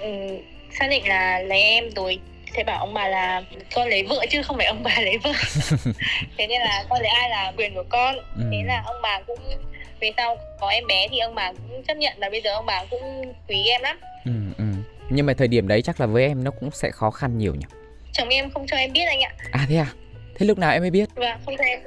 [0.03, 0.39] um,
[0.79, 2.19] xác định là lấy em rồi
[2.55, 3.43] thế bảo ông bà là
[3.75, 5.33] con lấy vợ chứ không phải ông bà lấy vợ
[6.39, 8.43] thế nên là con lấy ai là quyền của con ừ.
[8.51, 9.39] thế là ông bà cũng
[10.01, 12.67] về sau có em bé thì ông bà cũng chấp nhận và bây giờ ông
[12.67, 14.65] bà cũng quý em lắm ừ, ừ.
[15.11, 17.55] nhưng mà thời điểm đấy chắc là với em nó cũng sẽ khó khăn nhiều
[17.55, 17.67] nhỉ
[18.13, 19.87] chồng em không cho em biết anh ạ à thế à
[20.35, 21.81] thế lúc nào em mới biết vâng không cho em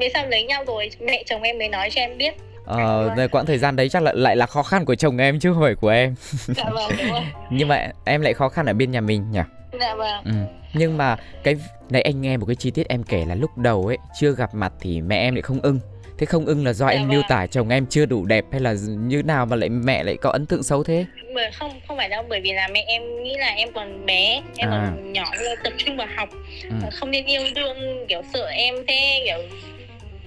[0.00, 2.34] về sau lấy nhau rồi mẹ chồng em mới nói cho em biết
[2.68, 3.28] Ờ, vâng.
[3.28, 5.62] quãng thời gian đấy chắc là lại là khó khăn của chồng em chứ không
[5.62, 6.14] phải của em.
[6.46, 7.20] Dạ vâng, đúng rồi.
[7.50, 9.40] Nhưng mà em lại khó khăn ở bên nhà mình nhỉ?
[9.80, 10.24] Dạ vâng.
[10.24, 10.32] Ừ.
[10.74, 11.56] Nhưng mà cái
[11.90, 14.54] này anh nghe một cái chi tiết em kể là lúc đầu ấy chưa gặp
[14.54, 15.80] mặt thì mẹ em lại không ưng.
[16.18, 17.08] Thế không ưng là do dạ em vâng.
[17.08, 20.16] miêu tả chồng em chưa đủ đẹp hay là như nào mà lại mẹ lại
[20.16, 21.04] có ấn tượng xấu thế?
[21.34, 24.42] Bởi không không phải đâu bởi vì là mẹ em nghĩ là em còn bé,
[24.56, 24.70] em à.
[24.70, 26.28] còn nhỏ nên tập trung vào học,
[26.62, 26.76] ừ.
[26.92, 29.58] không nên yêu đương kiểu sợ em thế kiểu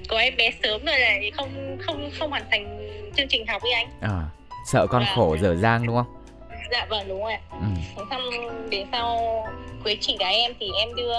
[0.10, 3.72] có em bé sớm rồi lại không không không hoàn thành chương trình học với
[3.72, 3.88] anh.
[4.02, 4.24] À,
[4.72, 5.14] sợ con dạ.
[5.16, 6.21] khổ dở dang đúng không?
[6.72, 8.04] Dạ vâng đúng rồi ừ.
[8.10, 8.22] xong
[8.70, 9.20] đến sau
[9.84, 11.14] cưới chị gái em thì em đưa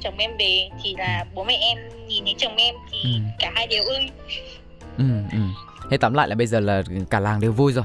[0.00, 3.20] chồng em về thì là bố mẹ em nhìn thấy chồng em thì ừ.
[3.38, 4.08] cả hai đều ưng.
[4.98, 5.38] Ừ ừ.
[5.90, 7.84] Thế tóm lại là bây giờ là cả làng đều vui rồi.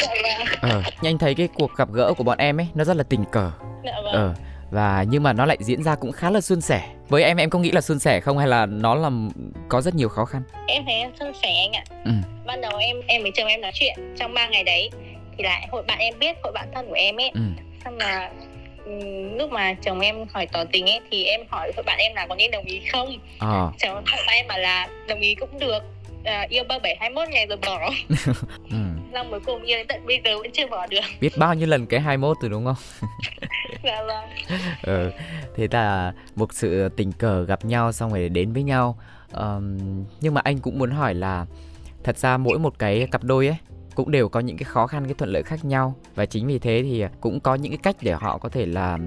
[0.00, 0.72] Dạ vâng.
[0.72, 3.24] Ờ nhanh thấy cái cuộc gặp gỡ của bọn em ấy nó rất là tình
[3.24, 3.50] cờ.
[3.84, 4.12] Dạ vâng.
[4.12, 4.34] Ờ
[4.70, 6.88] và nhưng mà nó lại diễn ra cũng khá là suôn sẻ.
[7.08, 9.10] Với em em có nghĩ là suôn sẻ không hay là nó là
[9.68, 10.42] có rất nhiều khó khăn?
[10.66, 11.84] Em thấy suôn sẻ anh ạ.
[12.04, 12.10] Ừ.
[12.46, 14.90] ban đầu em em với chồng em nói chuyện trong 3 ngày đấy
[15.38, 17.30] thì lại hội bạn em biết hội bạn thân của em ấy.
[17.34, 17.40] Ừ.
[17.84, 18.30] xong là
[19.38, 22.26] lúc mà chồng em hỏi tỏ tình ấy thì em hỏi hội bạn em là
[22.26, 23.08] có nên đồng ý không?
[23.38, 23.66] À.
[23.78, 25.78] chồng hội bạn em bảo là đồng ý cũng được.
[26.24, 27.90] À, yêu ba bảy hai ngày rồi bỏ.
[28.70, 28.76] Ừ.
[29.12, 31.00] xong cuối cùng yêu đến tận bây giờ vẫn chưa bỏ được.
[31.20, 32.76] Biết bao nhiêu lần cái 21 rồi đúng không?
[33.82, 34.28] Dạ vâng.
[34.82, 35.10] Ừ,
[35.56, 38.98] thế là một sự tình cờ gặp nhau xong rồi đến với nhau.
[39.32, 39.78] Um,
[40.20, 41.46] nhưng mà anh cũng muốn hỏi là
[42.04, 43.56] thật ra mỗi một cái cặp đôi ấy
[43.98, 45.94] cũng đều có những cái khó khăn cái thuận lợi khác nhau.
[46.14, 48.98] Và chính vì thế thì cũng có những cái cách để họ có thể là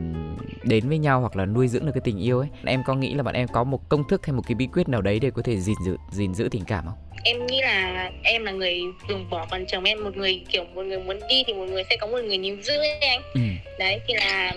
[0.64, 2.48] đến với nhau hoặc là nuôi dưỡng được cái tình yêu ấy.
[2.66, 4.90] Em có nghĩ là bạn em có một công thức hay một cái bí quyết
[4.90, 6.94] nào đấy để có thể gìn giữ gìn giữ tình cảm không?
[7.24, 10.84] Em nghĩ là em là người dùng bỏ còn chồng em một người kiểu một
[10.84, 13.22] người muốn đi thì một người sẽ có một người níu giữ ấy anh.
[13.34, 13.42] Ừ.
[13.80, 14.54] đấy thì là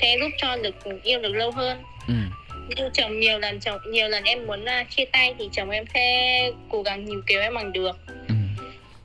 [0.00, 1.78] sẽ giúp cho được yêu được lâu hơn.
[2.08, 2.14] Ừ.
[2.68, 5.84] Như chồng nhiều lần chồng nhiều lần em muốn uh, chia tay thì chồng em
[5.94, 7.96] sẽ cố gắng níu kéo em bằng được.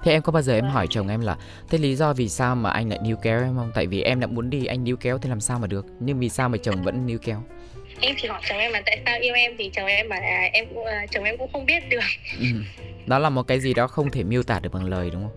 [0.03, 1.35] Thế em có bao giờ em hỏi chồng em là
[1.69, 3.71] Thế lý do vì sao mà anh lại níu kéo em không?
[3.75, 6.19] Tại vì em đã muốn đi anh níu kéo thì làm sao mà được Nhưng
[6.19, 7.43] vì sao mà chồng vẫn níu kéo
[8.01, 10.65] Em chỉ hỏi chồng em là tại sao yêu em Thì chồng em là em
[10.73, 11.99] uh, chồng em cũng không biết được
[12.39, 12.45] ừ.
[13.05, 15.31] Đó là một cái gì đó không thể miêu tả được bằng lời đúng không?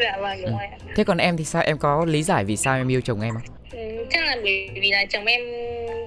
[0.00, 0.58] Dạ vâng đúng ừ.
[0.58, 1.62] rồi Thế còn em thì sao?
[1.62, 3.42] Em có lý giải vì sao em yêu chồng em không?
[3.72, 5.40] Ừ, chắc là bởi vì là chồng em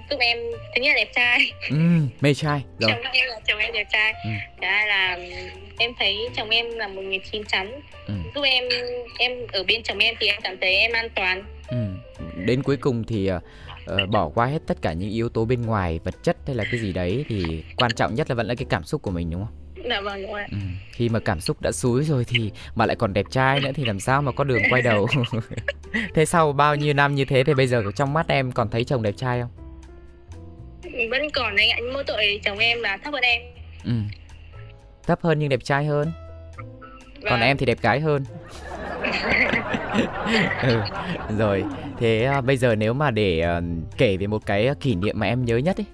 [0.09, 0.37] giúp em
[0.75, 1.75] thứ nhất là đẹp trai ừ,
[2.21, 4.29] mê trai rồi chồng em là chồng em đẹp trai ừ.
[4.61, 5.17] hai là
[5.77, 8.13] em thấy chồng em là một người chín chắn ừ.
[8.35, 8.63] giúp em
[9.17, 11.77] em ở bên chồng em thì em cảm thấy em an toàn ừ.
[12.45, 15.99] đến cuối cùng thì uh, bỏ qua hết tất cả những yếu tố bên ngoài
[16.03, 18.65] vật chất hay là cái gì đấy thì quan trọng nhất là vẫn là cái
[18.69, 19.55] cảm xúc của mình đúng không
[19.89, 20.45] Dạ vâng đúng rồi.
[20.51, 20.57] Ừ.
[20.91, 23.85] Khi mà cảm xúc đã xúi rồi thì mà lại còn đẹp trai nữa thì
[23.85, 25.07] làm sao mà có đường quay đầu.
[26.15, 28.83] thế sau bao nhiêu năm như thế thì bây giờ trong mắt em còn thấy
[28.83, 29.49] chồng đẹp trai không?
[31.09, 33.41] Vẫn còn anh ạ, nhưng mỗi tội chồng em là thấp hơn em.
[33.85, 33.91] Ừ.
[35.07, 36.11] Thấp hơn nhưng đẹp trai hơn.
[37.21, 37.29] Vâng.
[37.29, 38.23] Còn em thì đẹp gái hơn.
[40.63, 40.81] ừ.
[41.37, 41.63] Rồi,
[41.99, 43.63] thế uh, bây giờ nếu mà để uh,
[43.97, 45.85] kể về một cái kỷ niệm mà em nhớ nhất ấy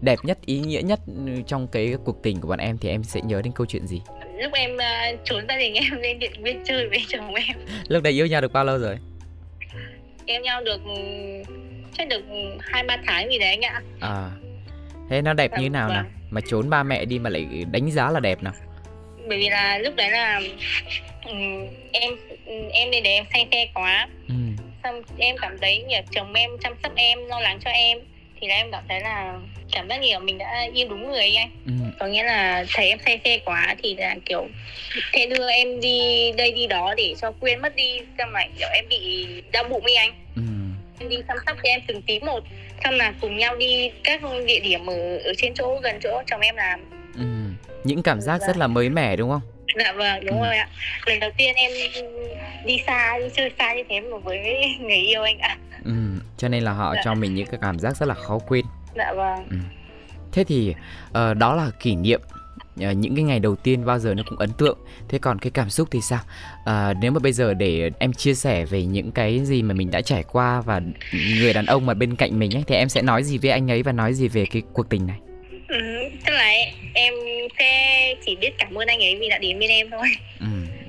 [0.00, 1.00] đẹp nhất ý nghĩa nhất
[1.46, 4.02] trong cái cuộc tình của bọn em thì em sẽ nhớ đến câu chuyện gì
[4.38, 7.56] lúc em uh, trốn gia đình em lên điện biên chơi với chồng em
[7.88, 8.98] lúc đấy yêu nhau được bao lâu rồi
[10.26, 10.80] yêu nhau được
[11.98, 12.22] chắc được
[12.60, 14.30] hai ba tháng gì đấy anh ạ à
[15.10, 16.12] thế nó đẹp như nào nào vâng.
[16.30, 18.52] mà trốn ba mẹ đi mà lại đánh giá là đẹp nào
[19.28, 20.40] bởi vì là lúc đấy là
[21.24, 22.12] um, em
[22.72, 24.34] em lên đấy em say xe quá ừ.
[24.82, 27.98] xong em cảm thấy như chồng em chăm sóc em lo lắng cho em
[28.40, 29.38] thì là em cảm thấy là
[29.72, 31.72] cảm giác nhiều mình đã yêu đúng người ấy anh ừ.
[31.98, 34.48] có nghĩa là thấy em say xe quá thì là kiểu
[35.12, 38.68] thế đưa em đi đây đi đó để cho quên mất đi xong mà kiểu
[38.72, 40.42] em bị đau bụng ấy anh ừ.
[41.08, 42.40] Đi chăm sóc cho em từng tí một
[42.84, 46.40] xong là cùng nhau đi các địa điểm ở, ở trên chỗ gần chỗ chồng
[46.40, 46.80] em làm
[47.14, 47.24] ừ.
[47.84, 48.46] những cảm giác dạ.
[48.46, 49.40] rất là mới mẻ đúng không
[49.78, 50.46] dạ vâng đúng ừ.
[50.46, 50.68] rồi ạ
[51.06, 51.70] lần đầu tiên em
[52.66, 54.38] đi xa đi chơi xa như thế mà với
[54.80, 55.92] người yêu anh ạ ừ
[56.36, 57.02] cho nên là họ dạ.
[57.04, 58.64] cho mình những cái cảm giác rất là khó quên
[58.96, 59.56] dạ vâng ừ.
[60.32, 60.74] thế thì
[61.08, 62.20] uh, đó là kỷ niệm
[62.90, 64.78] uh, những cái ngày đầu tiên bao giờ nó cũng ấn tượng.
[65.08, 66.20] Thế còn cái cảm xúc thì sao?
[66.60, 69.90] Uh, nếu mà bây giờ để em chia sẻ về những cái gì mà mình
[69.90, 70.80] đã trải qua và
[71.40, 73.70] người đàn ông mà bên cạnh mình ấy thì em sẽ nói gì với anh
[73.70, 75.16] ấy và nói gì về cái cuộc tình này?
[75.68, 75.80] Ừ,
[76.26, 76.52] tức là
[76.94, 77.14] em
[77.58, 80.08] sẽ chỉ biết cảm ơn anh ấy vì đã đến bên em thôi.
[80.40, 80.46] Ừ.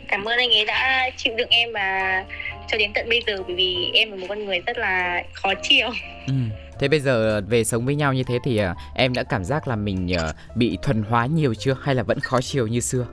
[0.07, 2.23] cảm ơn anh ấy đã chịu đựng em và
[2.67, 5.53] cho đến tận bây giờ bởi vì em là một con người rất là khó
[5.63, 5.87] chịu.
[6.27, 6.33] Ừ.
[6.81, 9.67] Thế bây giờ về sống với nhau như thế thì uh, em đã cảm giác
[9.67, 13.07] là mình uh, bị thuần hóa nhiều chưa hay là vẫn khó chịu như xưa?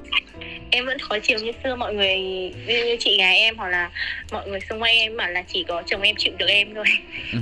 [0.71, 2.19] Em vẫn khó chịu như xưa mọi người
[2.67, 3.91] như chị gái em hoặc là
[4.33, 6.85] mọi người xung quanh em mà là chỉ có chồng em chịu được em thôi.
[7.33, 7.39] Ừ.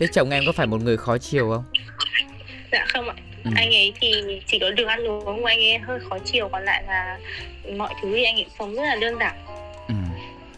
[0.00, 1.64] Thế chồng em có phải một người khó chịu không?
[2.72, 3.14] Dạ không ạ.
[3.44, 3.50] Ừ.
[3.56, 4.12] Anh ấy thì
[4.46, 7.18] chỉ có đường ăn uống của anh ấy hơi khó chịu còn lại là
[7.76, 9.34] mọi thứ thì anh ấy sống rất là đơn giản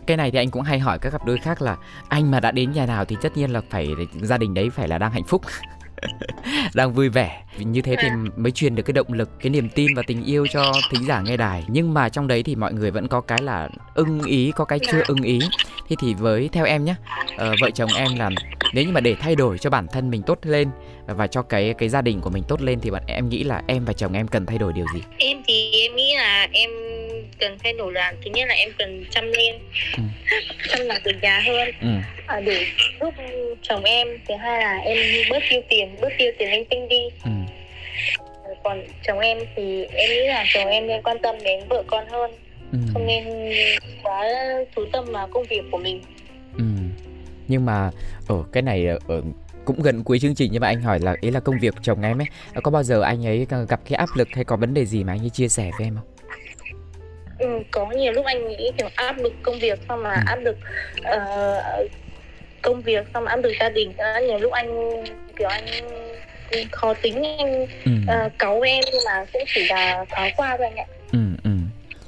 [0.06, 1.76] cái này thì anh cũng hay hỏi các cặp đôi khác là
[2.08, 4.88] anh mà đã đến nhà nào thì tất nhiên là phải gia đình đấy phải
[4.88, 5.42] là đang hạnh phúc
[6.74, 7.42] đang vui vẻ.
[7.58, 10.46] Như thế thì mới truyền được cái động lực cái niềm tin và tình yêu
[10.46, 11.64] cho thính giả nghe đài.
[11.68, 14.78] Nhưng mà trong đấy thì mọi người vẫn có cái là ưng ý có cái
[14.92, 15.38] chưa ưng ý.
[15.88, 16.94] Thế thì với theo em nhé
[17.34, 18.30] uh, vợ chồng em là
[18.74, 20.68] nếu như mà để thay đổi cho bản thân mình tốt lên
[21.06, 23.62] và cho cái cái gia đình của mình tốt lên thì bạn em nghĩ là
[23.66, 25.00] em và chồng em cần thay đổi điều gì?
[25.18, 26.70] Em thì em nghĩ là em
[27.40, 29.54] cần thay đổi là thứ nhất là em cần chăm lên
[29.96, 30.02] ừ.
[30.68, 31.88] chăm làm từ nhà hơn ừ.
[32.26, 32.66] à, để
[33.00, 33.14] giúp
[33.62, 34.96] chồng em thứ hai là em
[35.30, 37.30] bớt tiêu tiền bớt tiêu tiền linh tinh đi ừ.
[38.64, 42.08] còn chồng em thì em nghĩ là chồng em nên quan tâm đến vợ con
[42.08, 42.30] hơn
[42.72, 42.78] ừ.
[42.92, 43.24] không nên
[44.02, 44.24] quá
[44.76, 46.02] chú tâm vào công việc của mình
[46.58, 46.64] ừ.
[47.48, 47.90] nhưng mà
[48.28, 49.22] ở cái này ở
[49.64, 52.02] cũng gần cuối chương trình nhưng mà anh hỏi là ý là công việc chồng
[52.02, 52.26] em ấy
[52.62, 55.12] có bao giờ anh ấy gặp cái áp lực hay có vấn đề gì mà
[55.12, 56.15] anh ấy chia sẻ với em không?
[57.38, 60.20] Ừ, có nhiều lúc anh nghĩ kiểu áp lực công việc xong mà ừ.
[60.26, 60.56] áp lực
[61.00, 61.90] uh,
[62.62, 65.04] công việc xong áp lực gia đình uh, nhiều lúc anh
[65.36, 65.64] kiểu anh
[66.72, 67.92] khó tính anh ừ.
[68.26, 71.50] uh, cáu em nhưng mà cũng chỉ là thoáng qua thôi anh ạ ừ, ừ.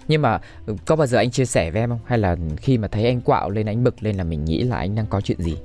[0.08, 0.38] nhưng mà
[0.84, 3.20] có bao giờ anh chia sẻ với em không hay là khi mà thấy anh
[3.20, 5.56] quạo lên anh bực lên là mình nghĩ là anh đang có chuyện gì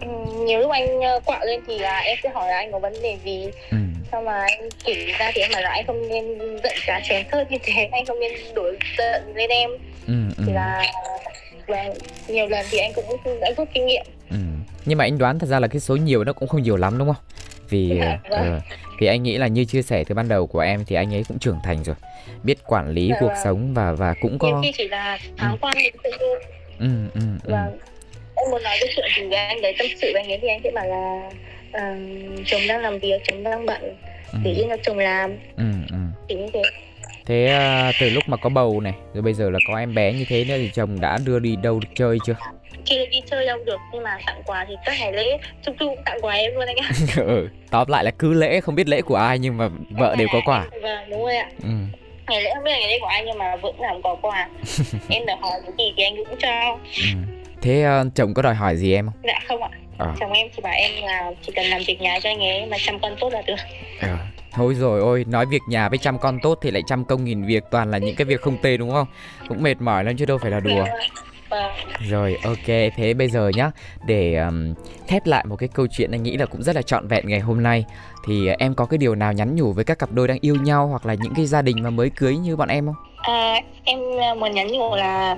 [0.00, 0.08] ừ,
[0.46, 3.18] nhiều lúc anh quạo lên thì là em sẽ hỏi là anh có vấn đề
[3.24, 3.76] gì ừ
[4.14, 7.26] xong mà anh kể ra thì em bảo là anh không nên giận cá chém
[7.30, 9.70] thớt như thế anh không nên đổi giận lên em
[10.06, 10.44] ừ, ừ.
[10.46, 10.84] thì là
[11.66, 11.84] và
[12.28, 13.04] nhiều lần thì anh cũng
[13.40, 14.36] đã rút kinh nghiệm ừ.
[14.84, 16.98] nhưng mà anh đoán thật ra là cái số nhiều nó cũng không nhiều lắm
[16.98, 17.24] đúng không
[17.68, 18.56] vì dạ, vâng.
[18.56, 18.62] uh,
[19.00, 21.24] vì anh nghĩ là như chia sẻ từ ban đầu của em thì anh ấy
[21.28, 21.96] cũng trưởng thành rồi
[22.42, 23.36] biết quản lý dạ, cuộc vâng.
[23.44, 25.58] sống và và cũng có khi chỉ là tháng ừ.
[25.60, 26.36] quan hệ ừ,
[26.78, 27.20] ừ, ừ.
[27.44, 27.70] và
[28.36, 30.60] em muốn nói cái chuyện thì anh đấy tâm sự với anh ấy thì anh
[30.64, 31.30] sẽ bảo là
[31.74, 33.82] uh, chồng đang làm việc chồng đang bận
[34.32, 34.38] ừ.
[34.44, 35.30] để yên cho chồng làm.
[35.56, 35.96] Ừ, ừ.
[36.28, 36.62] thì như thế.
[37.26, 37.58] Thế
[37.88, 40.24] uh, từ lúc mà có bầu này rồi bây giờ là có em bé như
[40.28, 42.34] thế nữa thì chồng đã đưa đi đâu chơi chưa?
[42.84, 45.96] Chưa đi chơi đâu được nhưng mà tặng quà thì các ngày lễ chung chung
[46.04, 46.90] tặng quà em luôn anh ạ.
[47.16, 50.28] Ừ, tóm lại là cứ lễ không biết lễ của ai nhưng mà vợ đều
[50.32, 50.66] có quà.
[50.82, 51.48] Vâng đúng rồi ạ.
[51.62, 51.68] Ừ.
[52.28, 54.48] ngày lễ không biết là ngày lễ của ai nhưng mà vợ làm có quà.
[55.08, 56.78] Em đòi hỏi cái gì thì anh cũng cho.
[56.96, 57.18] Ừ.
[57.62, 59.14] thế uh, chồng có đòi hỏi gì em không?
[59.22, 60.14] Dạ không ạ à.
[60.20, 62.76] chồng em chỉ bảo em là chỉ cần làm việc nhà cho anh ấy mà
[62.80, 63.56] chăm con tốt là được
[64.00, 64.18] à.
[64.52, 67.44] Thôi rồi ôi, nói việc nhà với chăm con tốt thì lại trăm công nghìn
[67.44, 69.06] việc toàn là những cái việc không tệ đúng không?
[69.48, 70.84] Cũng mệt mỏi lắm chứ đâu phải là đùa.
[71.48, 71.72] Vâng.
[72.10, 73.70] Rồi ok, thế bây giờ nhá,
[74.06, 74.74] để um,
[75.08, 77.40] khép lại một cái câu chuyện anh nghĩ là cũng rất là trọn vẹn ngày
[77.40, 77.84] hôm nay
[78.26, 80.86] thì em có cái điều nào nhắn nhủ với các cặp đôi đang yêu nhau
[80.86, 82.94] hoặc là những cái gia đình mà mới cưới như bọn em không?
[83.16, 83.98] À, em
[84.40, 85.36] muốn nhắn nhủ là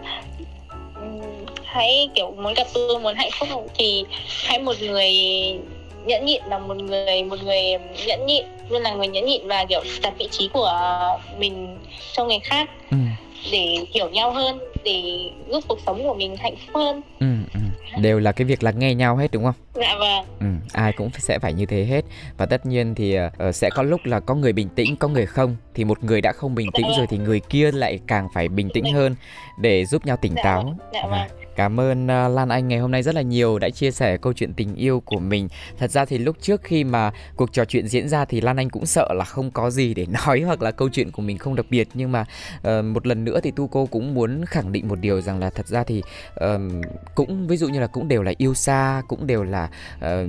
[1.64, 4.04] hãy kiểu muốn gặp tôi muốn hạnh phúc thì
[4.44, 5.12] hãy một người
[6.06, 7.62] nhẫn nhịn là một người một người
[8.06, 10.72] nhẫn nhịn luôn là người nhẫn nhịn và kiểu đặt vị trí của
[11.38, 11.78] mình
[12.12, 12.96] cho người khác ừ.
[13.52, 17.60] để hiểu nhau hơn để giúp cuộc sống của mình hạnh phúc hơn ừ, ừ.
[18.00, 19.54] Đều là cái việc là nghe nhau hết đúng không?
[19.74, 20.24] Dạ vâng.
[20.40, 22.04] Ừ, ai cũng sẽ phải như thế hết.
[22.36, 25.26] Và tất nhiên thì uh, sẽ có lúc là có người bình tĩnh có người
[25.26, 25.56] không.
[25.74, 28.48] Thì một người đã không bình tĩnh dạ rồi thì người kia lại càng phải
[28.48, 29.16] bình tĩnh hơn
[29.60, 30.62] để giúp nhau tỉnh dạ táo.
[30.62, 31.06] vâng, dạ.
[31.06, 31.45] vâng.
[31.56, 34.32] Cảm ơn à, Lan Anh ngày hôm nay rất là nhiều đã chia sẻ câu
[34.32, 35.48] chuyện tình yêu của mình.
[35.78, 38.70] Thật ra thì lúc trước khi mà cuộc trò chuyện diễn ra thì Lan Anh
[38.70, 41.54] cũng sợ là không có gì để nói hoặc là câu chuyện của mình không
[41.54, 41.88] đặc biệt.
[41.94, 42.24] Nhưng mà
[42.68, 45.50] uh, một lần nữa thì Tu cô cũng muốn khẳng định một điều rằng là
[45.50, 46.02] thật ra thì
[46.44, 46.60] uh,
[47.14, 50.28] cũng ví dụ như là cũng đều là yêu xa, cũng đều là uh,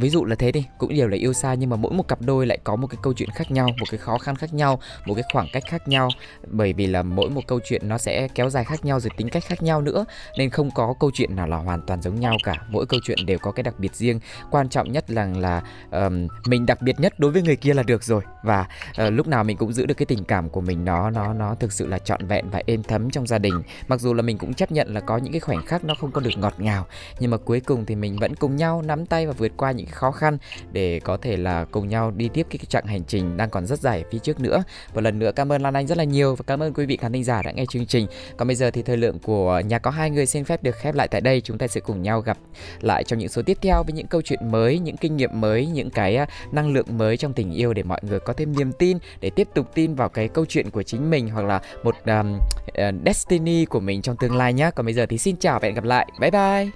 [0.00, 2.22] ví dụ là thế đi, cũng đều là yêu xa nhưng mà mỗi một cặp
[2.22, 4.80] đôi lại có một cái câu chuyện khác nhau, một cái khó khăn khác nhau,
[5.06, 6.08] một cái khoảng cách khác nhau.
[6.46, 9.28] Bởi vì là mỗi một câu chuyện nó sẽ kéo dài khác nhau rồi tính
[9.28, 10.04] cách khác nhau nữa.
[10.38, 12.54] Nên nên không có câu chuyện nào là hoàn toàn giống nhau cả.
[12.68, 14.20] Mỗi câu chuyện đều có cái đặc biệt riêng.
[14.50, 17.82] Quan trọng nhất là là um, mình đặc biệt nhất đối với người kia là
[17.82, 18.22] được rồi.
[18.42, 18.66] Và
[19.06, 21.54] uh, lúc nào mình cũng giữ được cái tình cảm của mình nó nó nó
[21.54, 23.62] thực sự là trọn vẹn và êm thấm trong gia đình.
[23.88, 26.12] Mặc dù là mình cũng chấp nhận là có những cái khoảnh khắc nó không
[26.12, 26.86] có được ngọt ngào
[27.20, 29.86] nhưng mà cuối cùng thì mình vẫn cùng nhau nắm tay và vượt qua những
[29.86, 30.38] khó khăn
[30.72, 33.80] để có thể là cùng nhau đi tiếp cái chặng hành trình đang còn rất
[33.80, 34.62] dài phía trước nữa.
[34.94, 36.96] Một lần nữa cảm ơn Lan Anh rất là nhiều và cảm ơn quý vị
[36.96, 38.06] khán thính giả đã nghe chương trình.
[38.36, 40.76] Còn bây giờ thì thời lượng của nhà có hai người sẽ xin phép được
[40.76, 41.40] khép lại tại đây.
[41.40, 42.38] Chúng ta sẽ cùng nhau gặp
[42.80, 45.66] lại trong những số tiếp theo với những câu chuyện mới, những kinh nghiệm mới,
[45.66, 48.72] những cái à, năng lượng mới trong tình yêu để mọi người có thêm niềm
[48.72, 51.94] tin để tiếp tục tin vào cái câu chuyện của chính mình hoặc là một
[52.06, 54.70] um, uh, destiny của mình trong tương lai nhé.
[54.74, 56.06] Còn bây giờ thì xin chào và hẹn gặp lại.
[56.20, 56.70] Bye bye.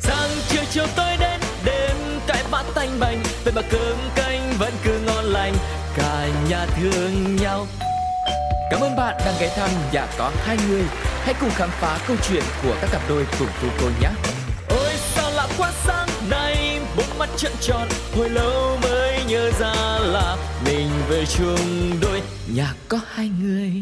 [0.00, 1.96] Sáng chiều chiều tôi đến đêm
[2.26, 5.54] cái bát tanh bành về mà cơm canh vẫn cứ ngon lành
[5.96, 7.66] cả nhà thương nhau
[8.74, 10.82] Cảm ơn bạn đang ghé thăm nhà có hai người.
[11.22, 14.08] Hãy cùng khám phá câu chuyện của các cặp đôi cùng tu cô nhé.
[14.68, 19.74] Ôi sao lạ quá sáng nay, bốn mắt trợn tròn, hồi lâu mới nhớ ra
[20.00, 22.22] là mình về chung đôi
[22.54, 23.72] nhà có hai người.